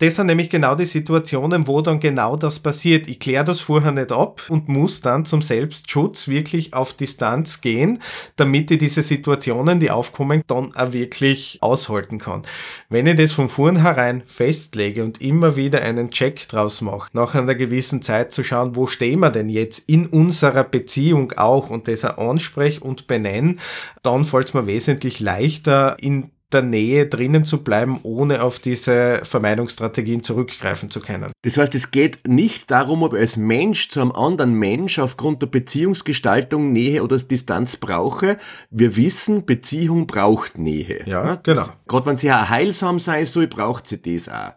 Das 0.01 0.17
sind 0.17 0.27
nämlich 0.27 0.51
genau 0.51 0.75
die 0.75 0.87
Situationen, 0.87 1.69
wo 1.69 1.81
dann 1.81 2.01
genau 2.01 2.35
das 2.35 2.59
passiert. 2.59 3.09
Ich 3.09 3.21
kläre 3.21 3.45
das 3.45 3.61
vorher 3.61 3.93
nicht 3.93 4.11
ab 4.11 4.43
und 4.49 4.69
muss 4.69 5.01
dann 5.01 5.25
zum 5.25 5.41
Selbstschutz 5.41 6.27
wirklich 6.27 6.75
auf 6.75 6.95
Distanz 6.95 7.61
gehen, 7.61 8.01
damit 8.35 8.73
ich 8.73 8.81
diese 8.81 9.05
Situationen, 9.05 9.79
die 9.79 9.93
aufkommen, 9.93 10.43
dann 10.49 10.75
auch 10.75 10.93
wirklich 10.93 11.59
aushalten 11.61 12.19
kann. 12.19 12.43
Wenn 12.89 13.07
ich 13.07 13.15
das 13.17 13.31
von 13.31 13.49
vornherein 13.49 14.25
festlege 14.27 15.05
und 15.05 15.23
immer 15.23 15.55
wieder 15.55 15.83
einen 15.83 16.11
Check 16.11 16.49
draus 16.49 16.81
mache, 16.81 17.11
nach 17.13 17.37
einer 17.37 17.55
gewissen 17.55 18.03
Zeit 18.03 18.33
zu 18.33 18.43
schauen, 18.43 18.75
wo 18.75 18.89
stehen 18.89 19.21
wir 19.21 19.31
denn 19.31 19.49
jetzt 19.49 19.89
in 19.89 20.09
unserer 20.09 20.65
Beziehung 20.65 21.35
auch 21.37 21.71
und 21.71 21.87
das 21.87 22.05
auch 22.05 22.19
anspreche 22.19 22.81
und 22.81 23.07
benenne, 23.07 23.57
dann 24.03 24.25
fällt 24.25 24.49
es 24.49 24.55
mir 24.55 24.67
wesentlich 24.67 25.21
leichter, 25.21 25.97
in 26.01 26.34
der 26.55 26.63
Nähe 26.63 27.07
drinnen 27.07 27.45
zu 27.45 27.63
bleiben, 27.63 28.01
ohne 28.03 28.43
auf 28.43 28.59
diese 28.59 29.21
Vermeidungsstrategien 29.25 30.23
zurückgreifen 30.23 30.89
zu 30.91 31.01
können. 31.01 31.33
Das 31.43 31.57
heißt, 31.57 31.75
es 31.75 31.91
geht 31.91 32.27
nicht 32.27 32.71
darum, 32.71 33.03
ob 33.03 33.13
ich 33.13 33.21
als 33.21 33.37
Mensch 33.37 33.91
zu 33.91 34.01
einem 34.01 34.13
anderen 34.13 34.55
Mensch 34.55 34.99
aufgrund 34.99 35.43
der 35.43 35.49
Beziehungsgestaltung 35.49 36.73
Nähe 36.73 37.03
oder 37.03 37.19
Distanz 37.19 37.77
brauche. 37.77 38.39
Wir 38.71 38.97
wissen, 38.97 39.45
Beziehung 39.45 40.07
braucht 40.07 40.57
Nähe. 40.57 41.03
Ja, 41.07 41.35
genau. 41.43 41.67
Gerade 41.87 42.07
wenn 42.07 42.17
sie 42.17 42.29
ja 42.29 42.49
heilsam 42.49 43.01
sein 43.01 43.27
soll, 43.27 43.49
braucht 43.49 43.87
sie 43.87 44.01
das 44.01 44.29
auch. 44.29 44.53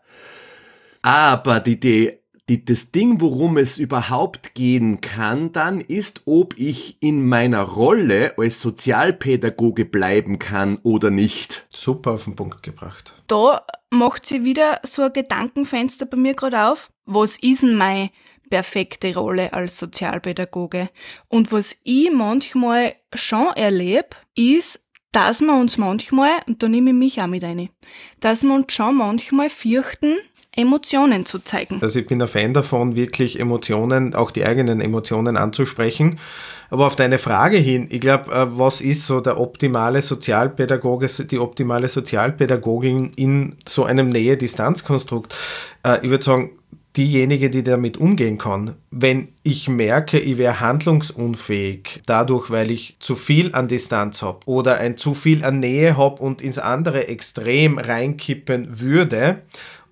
Aber 1.02 1.60
die, 1.60 1.80
die 1.80 2.17
die, 2.50 2.64
das 2.64 2.92
Ding, 2.92 3.20
worum 3.20 3.58
es 3.58 3.78
überhaupt 3.78 4.56
gehen 4.56 5.02
kann, 5.02 5.52
dann 5.52 5.82
ist, 5.82 6.22
ob 6.26 6.58
ich 6.58 6.98
in 7.02 7.28
meiner 7.28 7.62
Rolle 7.62 8.38
als 8.38 8.62
Sozialpädagoge 8.62 9.86
bleiben 9.86 10.40
kann 10.40 10.78
oder 10.84 11.12
nicht. 11.12 11.66
Super 11.74 12.14
auf 12.14 12.24
den 12.24 12.36
Punkt 12.36 12.64
gebracht. 12.64 13.14
Da 13.28 13.66
macht 13.90 14.26
sie 14.26 14.46
wieder 14.46 14.80
so 14.84 15.04
ein 15.04 15.14
Gedankenfenster 15.14 16.06
bei 16.06 16.18
mir 16.18 16.34
gerade 16.36 16.72
auf. 16.72 16.92
Was 17.06 17.38
ist 17.38 17.64
denn 17.64 17.76
meine 17.76 18.12
perfekte 18.50 19.14
Rolle 19.14 19.52
als 19.52 19.78
Sozialpädagoge? 19.78 20.90
Und 21.28 21.52
was 21.52 21.76
ich 21.84 22.12
manchmal 22.12 22.96
schon 23.14 23.48
erlebe, 23.56 24.10
ist, 24.36 24.88
dass 25.12 25.42
wir 25.42 25.54
uns 25.54 25.78
manchmal, 25.78 26.32
und 26.48 26.62
da 26.64 26.70
nehme 26.70 26.92
ich 26.92 26.96
mich 26.96 27.22
auch 27.22 27.28
mit 27.28 27.44
ein, 27.44 27.70
dass 28.20 28.44
wir 28.44 28.54
uns 28.54 28.72
schon 28.72 28.98
manchmal 28.98 29.50
fürchten, 29.50 30.18
Emotionen 30.58 31.26
zu 31.26 31.40
zeigen. 31.40 31.78
Also 31.82 32.00
ich 32.00 32.08
bin 32.08 32.22
ein 32.22 32.28
Fan 32.28 32.54
davon, 32.54 32.96
wirklich 32.96 33.40
Emotionen, 33.40 34.16
auch 34.16 34.32
die 34.32 34.44
eigenen 34.44 34.82
Emotionen 34.82 35.38
anzusprechen. 35.38 36.20
Aber 36.70 36.88
auf 36.88 36.96
deine 36.96 37.20
Frage 37.20 37.58
hin, 37.58 37.88
ich 37.90 38.02
glaube, 38.02 38.32
äh, 38.32 38.48
was 38.50 38.82
ist 38.82 39.06
so 39.06 39.22
der 39.22 39.40
optimale 39.40 40.02
Sozialpädagoge, 40.02 41.08
die 41.08 41.40
optimale 41.40 41.88
Sozialpädagogin 41.88 43.12
in 43.16 43.56
so 43.68 43.86
einem 43.86 44.08
Nähe-Distanz-Konstrukt? 44.08 45.36
Äh, 45.84 46.00
ich 46.02 46.10
würde 46.10 46.26
sagen, 46.26 46.50
diejenige, 46.98 47.50
die 47.52 47.64
damit 47.64 47.98
umgehen 47.98 48.40
kann. 48.40 48.76
Wenn 48.90 49.30
ich 49.44 49.70
merke, 49.70 50.20
ich 50.20 50.38
wäre 50.38 50.60
handlungsunfähig, 50.60 52.02
dadurch, 52.08 52.50
weil 52.50 52.72
ich 52.72 52.98
zu 53.00 53.16
viel 53.16 53.54
an 53.54 53.68
Distanz 53.68 54.24
habe 54.24 54.40
oder 54.46 54.80
ein 54.80 54.98
zu 54.98 55.14
viel 55.14 55.46
an 55.46 55.60
Nähe 55.60 55.96
habe 55.96 56.22
und 56.22 56.42
ins 56.42 56.58
andere 56.58 57.08
Extrem 57.08 57.78
reinkippen 57.78 58.80
würde, 58.80 59.44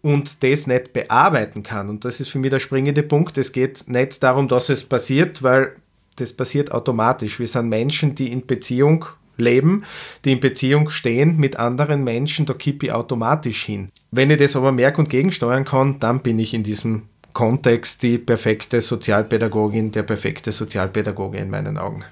und 0.06 0.44
das 0.44 0.68
nicht 0.68 0.94
bearbeiten 0.94 1.64
kann. 1.64 1.90
Und 1.90 2.06
das 2.06 2.20
ist 2.20 2.30
für 2.30 2.38
mich 2.38 2.52
der 2.52 2.60
springende 2.60 3.02
Punkt. 3.02 3.40
Es 3.40 3.52
geht 3.52 3.86
nicht 3.88 4.22
darum, 4.22 4.48
dass 4.48 4.70
es 4.70 4.84
passiert, 4.84 5.42
weil 5.42 5.78
das 6.18 6.32
passiert 6.32 6.72
automatisch. 6.72 7.40
Wir 7.40 7.48
sind 7.48 7.70
Menschen, 7.70 8.14
die 8.14 8.32
in 8.32 8.46
Beziehung 8.46 9.06
leben, 9.36 9.84
die 10.24 10.34
in 10.34 10.40
Beziehung 10.40 10.90
stehen 10.90 11.38
mit 11.38 11.58
anderen 11.58 12.04
Menschen, 12.04 12.46
da 12.46 12.54
kippe 12.54 12.86
ich 12.86 12.92
automatisch 12.92 13.66
hin. 13.66 13.90
Wenn 14.12 14.30
ich 14.30 14.38
das 14.38 14.56
aber 14.56 14.72
merke 14.72 15.02
und 15.02 15.10
gegensteuern 15.10 15.66
kann, 15.66 16.00
dann 16.00 16.20
bin 16.20 16.38
ich 16.38 16.54
in 16.54 16.62
diesem 16.62 17.10
Kontext 17.34 18.04
die 18.04 18.20
perfekte 18.20 18.82
Sozialpädagogin, 18.82 19.92
der 19.92 20.04
perfekte 20.04 20.52
Sozialpädagoge 20.52 21.40
in 21.40 21.50
meinen 21.50 21.80
Augen. 21.80 22.04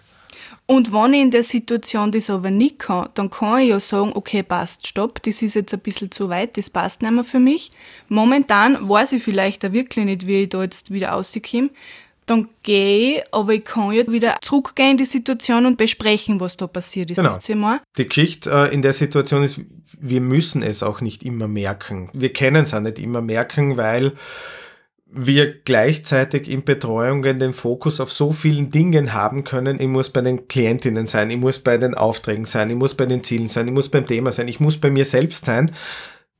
Und 0.65 0.93
wenn 0.93 1.13
ich 1.13 1.21
in 1.21 1.31
der 1.31 1.43
Situation 1.43 2.11
das 2.11 2.29
aber 2.29 2.49
nicht 2.49 2.79
kann, 2.79 3.09
dann 3.15 3.29
kann 3.29 3.59
ich 3.59 3.69
ja 3.69 3.79
sagen, 3.79 4.11
okay, 4.15 4.43
passt, 4.43 4.87
stopp, 4.87 5.21
das 5.23 5.41
ist 5.41 5.55
jetzt 5.55 5.73
ein 5.73 5.81
bisschen 5.81 6.09
zu 6.09 6.29
weit, 6.29 6.57
das 6.57 6.69
passt 6.69 7.01
nicht 7.01 7.11
mehr 7.11 7.25
für 7.25 7.39
mich. 7.39 7.71
Momentan 8.07 8.87
weiß 8.87 9.11
ich 9.13 9.23
vielleicht 9.23 9.65
auch 9.65 9.73
wirklich 9.73 10.05
nicht, 10.05 10.25
wie 10.25 10.43
ich 10.43 10.49
da 10.49 10.63
jetzt 10.63 10.91
wieder 10.91 11.09
rauskomme. 11.09 11.69
Dann 12.25 12.47
gehe 12.63 13.17
ich, 13.17 13.23
aber 13.33 13.53
ich 13.53 13.65
kann 13.65 13.91
ja 13.91 14.09
wieder 14.09 14.37
zurückgehen 14.41 14.91
in 14.91 14.97
die 14.97 15.05
Situation 15.05 15.65
und 15.65 15.77
besprechen, 15.77 16.39
was 16.39 16.55
da 16.55 16.67
passiert 16.67 17.11
ist. 17.11 17.17
Genau. 17.17 17.77
Die 17.97 18.07
Geschichte 18.07 18.49
äh, 18.49 18.73
in 18.73 18.81
der 18.81 18.93
Situation 18.93 19.43
ist, 19.43 19.59
wir 19.99 20.21
müssen 20.21 20.63
es 20.63 20.83
auch 20.83 21.01
nicht 21.01 21.23
immer 21.23 21.49
merken. 21.49 22.09
Wir 22.13 22.31
können 22.31 22.63
es 22.63 22.73
auch 22.73 22.79
nicht 22.79 22.99
immer 22.99 23.21
merken, 23.21 23.75
weil 23.75 24.13
wir 25.15 25.61
gleichzeitig 25.61 26.49
in 26.49 26.63
Betreuungen 26.63 27.39
den 27.39 27.53
Fokus 27.53 27.99
auf 27.99 28.11
so 28.11 28.31
vielen 28.31 28.71
Dingen 28.71 29.13
haben 29.13 29.43
können. 29.43 29.79
Ich 29.79 29.87
muss 29.87 30.09
bei 30.09 30.21
den 30.21 30.47
Klientinnen 30.47 31.05
sein, 31.05 31.29
ich 31.29 31.37
muss 31.37 31.59
bei 31.59 31.77
den 31.77 31.93
Aufträgen 31.93 32.45
sein, 32.45 32.69
ich 32.69 32.75
muss 32.75 32.95
bei 32.95 33.05
den 33.05 33.23
Zielen 33.23 33.47
sein, 33.47 33.67
ich 33.67 33.73
muss 33.73 33.89
beim 33.89 34.07
Thema 34.07 34.31
sein, 34.31 34.47
ich 34.47 34.59
muss 34.59 34.79
bei 34.79 34.89
mir 34.89 35.05
selbst 35.05 35.45
sein. 35.45 35.71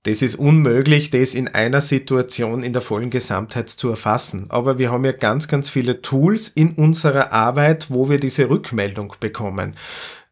Das 0.06 0.22
ist 0.22 0.36
unmöglich, 0.36 1.12
das 1.12 1.34
in 1.34 1.48
einer 1.48 1.80
Situation 1.80 2.62
in 2.62 2.74
der 2.74 2.82
vollen 2.82 3.10
Gesamtheit 3.10 3.70
zu 3.70 3.90
erfassen. 3.90 4.48
Aber 4.50 4.78
wir 4.78 4.92
haben 4.92 5.06
ja 5.06 5.14
ganz, 5.14 5.48
ganz 5.48 5.70
viele 5.70 6.02
Tools 6.02 6.50
in 6.50 6.74
unserer 6.74 7.32
Arbeit, 7.32 7.88
wo 7.90 8.10
wir 8.10 8.20
diese 8.20 8.50
Rückmeldung 8.50 9.14
bekommen. 9.22 9.76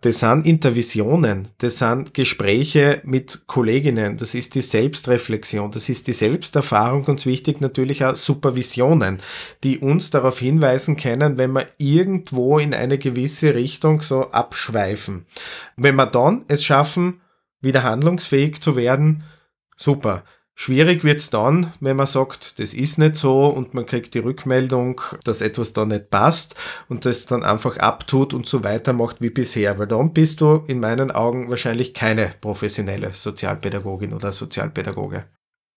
Das 0.04 0.20
sind 0.20 0.48
Intervisionen, 0.48 1.50
das 1.60 1.78
sind 1.78 2.16
Gespräche 2.16 3.02
mit 3.06 3.44
Kolleginnen, 3.46 4.18
das 4.18 4.34
ist 4.34 4.56
die 4.56 4.62
Selbstreflexion, 4.62 5.70
das 5.70 5.90
ist 5.90 6.08
die 6.08 6.14
Selbsterfahrung, 6.14 7.06
ganz 7.06 7.28
wichtig 7.28 7.62
natürlich 7.62 8.04
auch 8.04 8.16
Supervisionen, 8.16 9.20
die 9.64 9.78
uns 9.78 10.10
darauf 10.10 10.40
hinweisen 10.40 10.98
können, 10.98 11.38
wenn 11.38 11.52
wir 11.52 11.68
irgendwo 11.78 12.58
in 12.58 12.74
eine 12.74 12.98
gewisse 12.98 13.54
Richtung 13.54 14.02
so 14.02 14.32
abschweifen. 14.32 15.28
Wenn 15.78 15.96
wir 15.96 16.08
dann 16.08 16.46
es 16.48 16.64
schaffen, 16.64 17.22
wieder 17.62 17.84
handlungsfähig 17.84 18.60
zu 18.60 18.76
werden, 18.76 19.24
super. 19.78 20.24
Schwierig 20.64 21.04
wird's 21.04 21.32
dann, 21.32 21.74
wenn 21.80 21.98
man 21.98 22.06
sagt, 22.06 22.60
das 22.60 22.76
ist 22.76 23.00
nicht 23.00 23.16
so 23.16 23.48
und 23.48 23.74
man 23.74 23.88
kriegt 23.88 24.14
die 24.14 24.20
Rückmeldung, 24.20 25.02
dass 25.24 25.42
etwas 25.42 25.74
da 25.74 25.86
nicht 25.88 26.12
passt 26.12 26.54
und 26.88 27.04
das 27.04 27.26
dann 27.26 27.42
einfach 27.42 27.78
abtut 27.78 28.32
und 28.32 28.46
so 28.46 28.64
weitermacht 28.64 29.22
wie 29.22 29.32
bisher, 29.32 29.80
weil 29.80 29.88
dann 29.88 30.14
bist 30.14 30.40
du 30.40 30.64
in 30.68 30.80
meinen 30.80 31.10
Augen 31.10 31.50
wahrscheinlich 31.50 31.96
keine 31.96 32.30
professionelle 32.42 33.10
Sozialpädagogin 33.10 34.14
oder 34.14 34.32
Sozialpädagoge. 34.32 35.26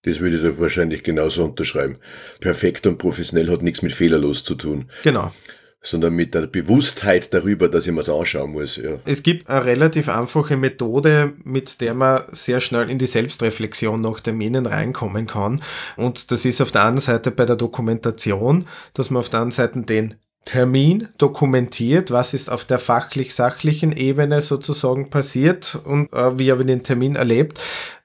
Das 0.02 0.20
würde 0.20 0.36
ich 0.36 0.42
da 0.42 0.60
wahrscheinlich 0.60 1.02
genauso 1.02 1.44
unterschreiben. 1.44 1.96
Perfekt 2.40 2.86
und 2.86 2.98
professionell 2.98 3.50
hat 3.50 3.62
nichts 3.62 3.80
mit 3.80 3.94
fehlerlos 3.94 4.44
zu 4.44 4.54
tun. 4.54 4.90
Genau 5.02 5.32
sondern 5.84 6.14
mit 6.14 6.34
der 6.34 6.46
Bewusstheit 6.46 7.32
darüber, 7.32 7.68
dass 7.68 7.86
ich 7.86 7.92
mir 7.92 8.08
anschauen 8.08 8.52
muss. 8.52 8.76
Ja. 8.76 8.98
Es 9.04 9.22
gibt 9.22 9.48
eine 9.48 9.64
relativ 9.64 10.08
einfache 10.08 10.56
Methode, 10.56 11.34
mit 11.44 11.80
der 11.80 11.94
man 11.94 12.22
sehr 12.32 12.60
schnell 12.60 12.90
in 12.90 12.98
die 12.98 13.06
Selbstreflexion 13.06 14.00
nach 14.00 14.20
Terminen 14.20 14.66
reinkommen 14.66 15.26
kann. 15.26 15.62
Und 15.96 16.30
das 16.30 16.44
ist 16.46 16.60
auf 16.62 16.72
der 16.72 16.86
einen 16.86 16.98
Seite 16.98 17.30
bei 17.30 17.44
der 17.44 17.56
Dokumentation, 17.56 18.64
dass 18.94 19.10
man 19.10 19.20
auf 19.20 19.28
der 19.28 19.40
anderen 19.40 19.52
Seite 19.52 19.82
den 19.82 20.14
Termin 20.46 21.08
dokumentiert, 21.18 22.10
was 22.10 22.34
ist 22.34 22.50
auf 22.50 22.64
der 22.64 22.78
fachlich-sachlichen 22.78 23.92
Ebene 23.92 24.40
sozusagen 24.42 25.10
passiert 25.10 25.78
und 25.84 26.12
äh, 26.12 26.38
wie 26.38 26.50
habe 26.50 26.62
ich 26.62 26.66
den 26.66 26.82
Termin 26.82 27.16
erlebt 27.16 27.60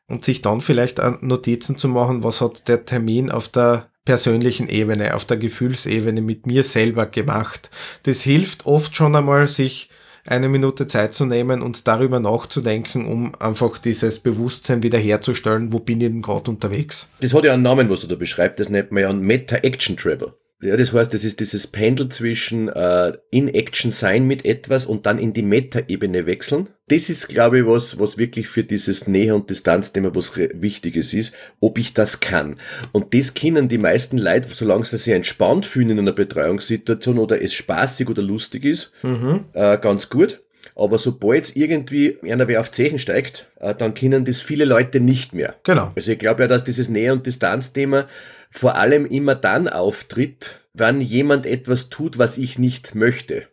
und 0.07 0.25
sich 0.25 0.41
dann 0.41 0.61
vielleicht 0.61 0.99
Notizen 1.21 1.77
zu 1.77 1.87
machen, 1.87 2.23
was 2.23 2.41
hat 2.41 2.67
der 2.67 2.85
Termin 2.85 3.29
auf 3.29 3.49
der 3.49 3.89
persönlichen 4.09 4.67
Ebene, 4.67 5.13
auf 5.13 5.25
der 5.25 5.37
Gefühlsebene 5.37 6.23
mit 6.23 6.47
mir 6.47 6.63
selber 6.63 7.05
gemacht. 7.05 7.69
Das 8.03 8.21
hilft 8.21 8.65
oft 8.65 8.95
schon 8.95 9.15
einmal, 9.15 9.45
sich 9.45 9.91
eine 10.25 10.49
Minute 10.49 10.87
Zeit 10.87 11.13
zu 11.13 11.27
nehmen 11.27 11.61
und 11.61 11.87
darüber 11.87 12.19
nachzudenken, 12.19 13.05
um 13.05 13.35
einfach 13.39 13.77
dieses 13.77 14.17
Bewusstsein 14.17 14.81
wiederherzustellen, 14.81 15.71
wo 15.71 15.77
bin 15.77 16.01
ich 16.01 16.07
denn 16.07 16.23
gerade 16.23 16.49
unterwegs. 16.49 17.07
Das 17.21 17.35
hat 17.35 17.43
ja 17.43 17.53
einen 17.53 17.61
Namen, 17.61 17.87
was 17.91 18.01
du 18.01 18.07
da 18.07 18.15
beschreibst, 18.15 18.59
das 18.59 18.69
nennt 18.69 18.91
man 18.91 19.03
ja 19.03 19.13
Meta-Action-Travel. 19.13 20.33
Ja, 20.61 20.75
das 20.75 20.91
heißt, 20.91 21.13
das 21.13 21.23
ist 21.23 21.39
dieses 21.39 21.67
Pendel 21.67 22.09
zwischen 22.09 22.67
äh, 22.67 23.13
in 23.31 23.47
Action 23.47 23.91
sein 23.91 24.27
mit 24.27 24.43
etwas 24.43 24.85
und 24.85 25.05
dann 25.05 25.17
in 25.17 25.31
die 25.31 25.41
Meta-Ebene 25.41 26.25
wechseln. 26.25 26.67
Das 26.89 27.09
ist, 27.09 27.29
glaube 27.29 27.59
ich, 27.59 27.65
was, 27.65 27.97
was 27.97 28.17
wirklich 28.17 28.49
für 28.49 28.65
dieses 28.65 29.07
Nähe- 29.07 29.33
und 29.33 29.49
Distanzthema 29.49 30.13
was 30.13 30.35
Wichtiges 30.35 31.13
ist, 31.13 31.33
ob 31.61 31.77
ich 31.77 31.93
das 31.93 32.19
kann. 32.19 32.57
Und 32.91 33.13
das 33.13 33.33
kennen 33.33 33.69
die 33.69 33.77
meisten 33.77 34.17
Leute, 34.17 34.49
solange 34.51 34.83
sie 34.83 34.97
sich 34.97 35.13
entspannt 35.13 35.65
fühlen 35.65 35.91
in 35.91 35.99
einer 35.99 36.11
Betreuungssituation 36.11 37.19
oder 37.19 37.41
es 37.41 37.53
spaßig 37.53 38.09
oder 38.09 38.21
lustig 38.21 38.65
ist, 38.65 38.91
mhm. 39.01 39.45
äh, 39.53 39.77
ganz 39.77 40.09
gut. 40.09 40.41
Aber 40.75 40.97
sobald 40.97 41.55
irgendwie 41.55 42.17
einer 42.23 42.47
wer 42.47 42.59
auf 42.59 42.71
Zechen 42.71 42.99
steigt, 42.99 43.47
äh, 43.59 43.73
dann 43.75 43.93
kennen 43.93 44.25
das 44.25 44.41
viele 44.41 44.65
Leute 44.65 44.99
nicht 44.99 45.33
mehr. 45.33 45.55
Genau. 45.63 45.91
Also 45.95 46.11
ich 46.11 46.19
glaube 46.19 46.41
ja, 46.43 46.47
dass 46.47 46.65
dieses 46.65 46.89
Nähe- 46.89 47.13
und 47.13 47.25
Distanzthema 47.25 48.07
vor 48.49 48.75
allem 48.75 49.05
immer 49.05 49.35
dann 49.35 49.67
auftritt, 49.67 50.67
wenn 50.73 51.01
jemand 51.01 51.45
etwas 51.45 51.89
tut, 51.89 52.17
was 52.17 52.37
ich 52.37 52.57
nicht 52.57 52.95
möchte. 52.95 53.47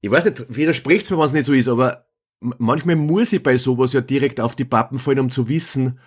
Ich 0.00 0.10
weiß 0.10 0.24
nicht, 0.24 0.46
widerspricht 0.48 1.10
mir, 1.10 1.18
wenn 1.18 1.26
es 1.26 1.32
nicht 1.32 1.46
so 1.46 1.52
ist, 1.52 1.68
aber 1.68 2.06
manchmal 2.40 2.96
muss 2.96 3.32
ich 3.32 3.42
bei 3.42 3.56
sowas 3.56 3.92
ja 3.92 4.00
direkt 4.00 4.40
auf 4.40 4.56
die 4.56 4.64
Pappen 4.64 4.98
fallen, 4.98 5.20
um 5.20 5.30
zu 5.30 5.48
wissen, 5.48 5.98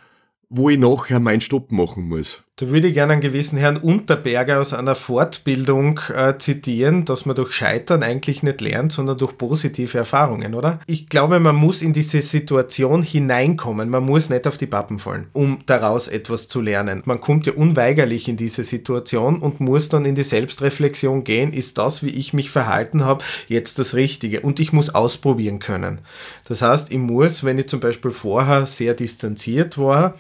wo 0.49 0.69
ich 0.69 0.79
nachher 0.79 1.19
meinen 1.19 1.41
Stopp 1.41 1.71
machen 1.71 2.07
muss. 2.07 2.43
Da 2.55 2.67
würde 2.67 2.89
ich 2.89 2.93
gerne 2.93 3.13
einen 3.13 3.21
gewissen 3.21 3.57
Herrn 3.57 3.77
Unterberger 3.77 4.61
aus 4.61 4.75
einer 4.75 4.93
Fortbildung 4.93 5.99
äh, 6.13 6.37
zitieren, 6.37 7.03
dass 7.03 7.25
man 7.25 7.35
durch 7.35 7.51
Scheitern 7.51 8.03
eigentlich 8.03 8.43
nicht 8.43 8.61
lernt, 8.61 8.91
sondern 8.91 9.17
durch 9.17 9.39
positive 9.39 9.97
Erfahrungen, 9.97 10.53
oder? 10.53 10.79
Ich 10.85 11.09
glaube, 11.09 11.39
man 11.39 11.55
muss 11.55 11.81
in 11.81 11.93
diese 11.93 12.21
Situation 12.21 13.01
hineinkommen. 13.01 13.89
Man 13.89 14.03
muss 14.03 14.29
nicht 14.29 14.45
auf 14.45 14.59
die 14.59 14.67
Pappen 14.67 14.99
fallen, 14.99 15.29
um 15.33 15.61
daraus 15.65 16.07
etwas 16.07 16.47
zu 16.47 16.61
lernen. 16.61 17.01
Man 17.05 17.21
kommt 17.21 17.47
ja 17.47 17.53
unweigerlich 17.53 18.27
in 18.27 18.37
diese 18.37 18.63
Situation 18.63 19.39
und 19.39 19.59
muss 19.59 19.89
dann 19.89 20.05
in 20.05 20.13
die 20.13 20.21
Selbstreflexion 20.21 21.23
gehen. 21.23 21.53
Ist 21.53 21.79
das, 21.79 22.03
wie 22.03 22.11
ich 22.11 22.33
mich 22.33 22.51
verhalten 22.51 23.03
habe, 23.03 23.25
jetzt 23.47 23.79
das 23.79 23.95
Richtige? 23.95 24.41
Und 24.41 24.59
ich 24.59 24.71
muss 24.71 24.93
ausprobieren 24.93 25.57
können. 25.57 26.01
Das 26.47 26.61
heißt, 26.61 26.91
ich 26.91 26.99
muss, 26.99 27.43
wenn 27.43 27.57
ich 27.57 27.67
zum 27.67 27.79
Beispiel 27.79 28.11
vorher 28.11 28.67
sehr 28.67 28.93
distanziert 28.93 29.79
war, 29.79 30.13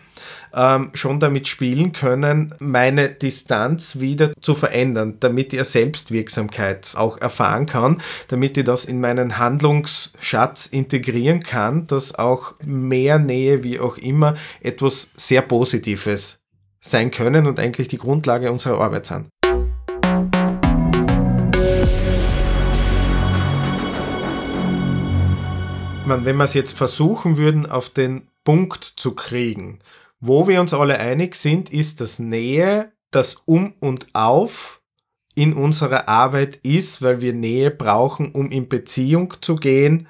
ähm, 0.53 0.91
schon 0.93 1.19
damit 1.19 1.47
spielen 1.47 1.91
können, 1.91 2.53
meine 2.59 3.09
Distanz 3.09 3.99
wieder 3.99 4.31
zu 4.41 4.55
verändern, 4.55 5.17
damit 5.19 5.53
ich 5.53 5.63
Selbstwirksamkeit 5.63 6.93
auch 6.95 7.17
erfahren 7.19 7.65
kann, 7.65 8.01
damit 8.27 8.57
ich 8.57 8.63
das 8.63 8.85
in 8.85 8.99
meinen 8.99 9.37
Handlungsschatz 9.37 10.67
integrieren 10.67 11.41
kann, 11.41 11.87
dass 11.87 12.15
auch 12.15 12.53
mehr 12.63 13.19
Nähe, 13.19 13.63
wie 13.63 13.79
auch 13.79 13.97
immer, 13.97 14.35
etwas 14.61 15.09
sehr 15.15 15.41
Positives 15.41 16.39
sein 16.81 17.11
können 17.11 17.47
und 17.47 17.59
eigentlich 17.59 17.87
die 17.87 17.97
Grundlage 17.97 18.51
unserer 18.51 18.81
Arbeit 18.81 19.05
sind. 19.05 19.27
wenn 26.05 26.35
wir 26.37 26.43
es 26.43 26.53
jetzt 26.53 26.77
versuchen 26.77 27.37
würden, 27.37 27.65
auf 27.65 27.89
den 27.89 28.27
Punkt 28.43 28.83
zu 28.83 29.15
kriegen, 29.15 29.79
wo 30.25 30.47
wir 30.47 30.61
uns 30.61 30.73
alle 30.73 31.01
einig 31.01 31.35
sind, 31.35 31.73
ist, 31.73 31.99
dass 31.99 32.17
Nähe 32.17 32.93
das 33.11 33.35
Um 33.43 33.73
und 33.81 34.07
Auf 34.13 34.81
in 35.35 35.51
unserer 35.51 36.07
Arbeit 36.07 36.55
ist, 36.63 37.01
weil 37.01 37.19
wir 37.19 37.33
Nähe 37.33 37.71
brauchen, 37.71 38.31
um 38.31 38.49
in 38.49 38.69
Beziehung 38.69 39.33
zu 39.41 39.55
gehen 39.55 40.07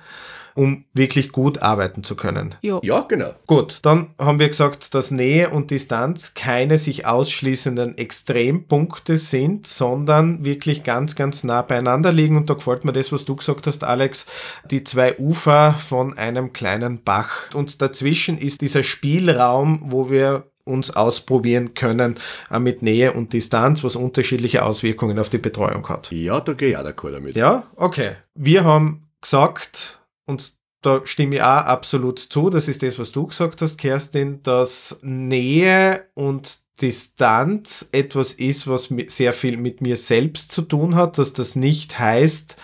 um 0.56 0.86
wirklich 0.94 1.32
gut 1.32 1.62
arbeiten 1.62 2.04
zu 2.04 2.16
können. 2.16 2.56
Jo. 2.62 2.80
Ja, 2.84 3.02
genau. 3.02 3.34
Gut, 3.48 3.80
dann 3.84 4.08
haben 4.20 4.40
wir 4.40 4.50
gesagt, 4.50 4.94
dass 4.94 5.12
Nähe 5.12 5.50
und 5.50 5.72
Distanz 5.72 6.34
keine 6.34 6.78
sich 6.78 7.06
ausschließenden 7.06 7.98
Extrempunkte 7.98 9.18
sind, 9.18 9.68
sondern 9.68 10.46
wirklich 10.46 10.84
ganz, 10.84 11.16
ganz 11.16 11.44
nah 11.44 11.62
beieinander 11.62 12.12
liegen. 12.12 12.38
Und 12.38 12.50
da 12.50 12.54
gefällt 12.54 12.86
mir 12.86 12.94
das, 12.94 13.12
was 13.12 13.26
du 13.26 13.36
gesagt 13.36 13.68
hast, 13.68 13.84
Alex, 13.84 14.26
die 14.70 14.84
zwei 14.84 15.18
Ufer 15.18 15.74
von 15.74 16.18
einem 16.18 16.54
kleinen 16.54 17.04
Bach. 17.04 17.50
Und 17.54 17.82
dazwischen 17.82 18.38
ist 18.38 18.62
dieser 18.62 18.84
Spielraum, 18.84 19.82
wo 19.86 20.10
wir 20.10 20.46
uns 20.66 20.96
ausprobieren 20.96 21.74
können 21.74 22.16
äh, 22.50 22.60
mit 22.60 22.82
Nähe 22.82 23.14
und 23.14 23.34
Distanz, 23.34 23.84
was 23.84 23.96
unterschiedliche 23.96 24.64
Auswirkungen 24.64 25.20
auf 25.20 25.30
die 25.30 25.38
Betreuung 25.38 25.88
hat. 25.90 26.12
Ja, 26.12 26.40
da 26.40 26.54
gehe 26.54 26.70
ich 26.70 26.78
auch 26.78 26.86
d'accord 26.86 27.12
damit. 27.12 27.36
Ja, 27.36 27.64
okay. 27.76 28.12
Wir 28.34 28.64
haben 28.64 29.10
gesagt, 29.20 30.00
und 30.26 30.54
da 30.82 31.02
stimme 31.06 31.36
ich 31.36 31.42
auch 31.42 31.46
absolut 31.46 32.20
zu, 32.20 32.50
das 32.50 32.68
ist 32.68 32.84
das, 32.84 33.00
was 33.00 33.12
du 33.12 33.28
gesagt 33.28 33.62
hast, 33.62 33.78
Kerstin, 33.78 34.44
dass 34.44 35.00
Nähe 35.02 36.08
und 36.14 36.60
Distanz 36.82 37.88
etwas 37.92 38.34
ist, 38.34 38.68
was 38.68 38.90
sehr 39.08 39.34
viel 39.34 39.58
mit 39.58 39.82
mir 39.82 39.96
selbst 39.96 40.52
zu 40.52 40.62
tun 40.64 40.96
hat, 40.96 41.18
dass 41.18 41.34
das 41.34 41.56
nicht 41.56 42.00
heißt, 42.00 42.58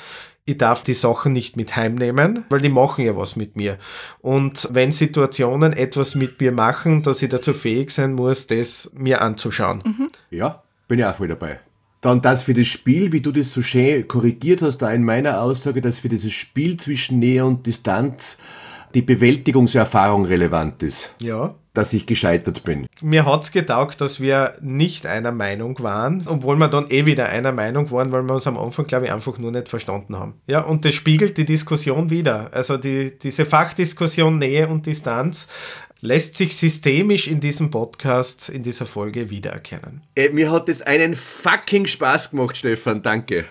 ich 0.46 0.58
darf 0.58 0.84
die 0.84 0.96
Sachen 0.96 1.32
nicht 1.32 1.56
mit 1.58 1.76
heimnehmen, 1.76 2.44
weil 2.50 2.60
die 2.60 2.70
machen 2.70 3.06
ja 3.06 3.16
was 3.16 3.36
mit 3.36 3.56
mir. 3.56 3.78
Und 4.20 4.68
wenn 4.72 4.92
Situationen 4.92 5.74
etwas 5.74 6.16
mit 6.16 6.42
mir 6.42 6.52
machen, 6.52 7.04
dass 7.04 7.22
ich 7.22 7.30
dazu 7.30 7.54
fähig 7.54 7.92
sein 7.92 8.14
muss, 8.14 8.48
das 8.48 8.90
mir 8.94 9.22
anzuschauen. 9.22 9.84
Mhm. 9.86 10.08
Ja, 10.32 10.64
bin 10.88 11.00
ich 11.00 11.06
auch 11.06 11.16
voll 11.16 11.28
dabei. 11.28 11.60
Dann 12.02 12.22
das 12.22 12.44
für 12.44 12.54
das 12.54 12.68
Spiel, 12.68 13.12
wie 13.12 13.20
du 13.20 13.32
das 13.32 13.52
so 13.52 13.62
schön 13.62 14.08
korrigiert 14.08 14.62
hast, 14.62 14.78
da 14.78 14.92
in 14.92 15.04
meiner 15.04 15.42
Aussage, 15.42 15.82
dass 15.82 16.00
für 16.00 16.10
dieses 16.10 16.32
Spiel 16.32 16.78
zwischen 16.78 17.20
Nähe 17.20 17.46
und 17.46 17.66
Distanz 17.66 18.38
die 18.94 19.02
Bewältigungserfahrung 19.02 20.26
relevant 20.26 20.82
ist. 20.84 21.14
Ja. 21.22 21.56
Dass 21.80 21.94
ich 21.94 22.06
gescheitert 22.06 22.64
bin. 22.64 22.88
Mir 23.02 23.26
hat 23.26 23.44
es 23.44 23.52
getaugt, 23.54 24.02
dass 24.02 24.20
wir 24.20 24.56
nicht 24.62 25.06
einer 25.06 25.32
Meinung 25.32 25.80
waren, 25.80 26.24
obwohl 26.26 26.58
wir 26.58 26.68
dann 26.68 26.90
eh 26.90 27.06
wieder 27.06 27.30
einer 27.30 27.54
Meinung 27.54 27.90
waren, 27.92 28.12
weil 28.12 28.24
wir 28.24 28.36
uns 28.36 28.48
am 28.48 28.58
Anfang, 28.58 28.86
glaube 28.86 29.06
ich, 29.06 29.14
einfach 29.14 29.38
nur 29.38 29.52
nicht 29.52 29.70
verstanden 29.70 30.20
haben. 30.20 30.34
Ja, 30.46 30.60
und 30.60 30.84
das 30.84 30.94
spiegelt 30.94 31.38
die 31.38 31.46
Diskussion 31.46 32.10
wieder. 32.10 32.50
Also 32.52 32.76
die, 32.76 33.18
diese 33.18 33.46
Fachdiskussion 33.46 34.38
Nähe 34.38 34.68
und 34.68 34.86
Distanz 34.88 35.48
lässt 36.02 36.36
sich 36.36 36.58
systemisch 36.58 37.28
in 37.28 37.40
diesem 37.40 37.72
Podcast, 37.72 38.50
in 38.50 38.62
dieser 38.62 38.86
Folge 38.86 39.30
wiedererkennen. 39.30 40.02
Ey, 40.16 40.34
mir 40.34 40.52
hat 40.52 40.68
es 40.68 40.82
einen 40.82 41.16
fucking 41.16 41.86
Spaß 41.86 42.32
gemacht, 42.32 42.58
Stefan. 42.58 43.02
Danke. 43.02 43.46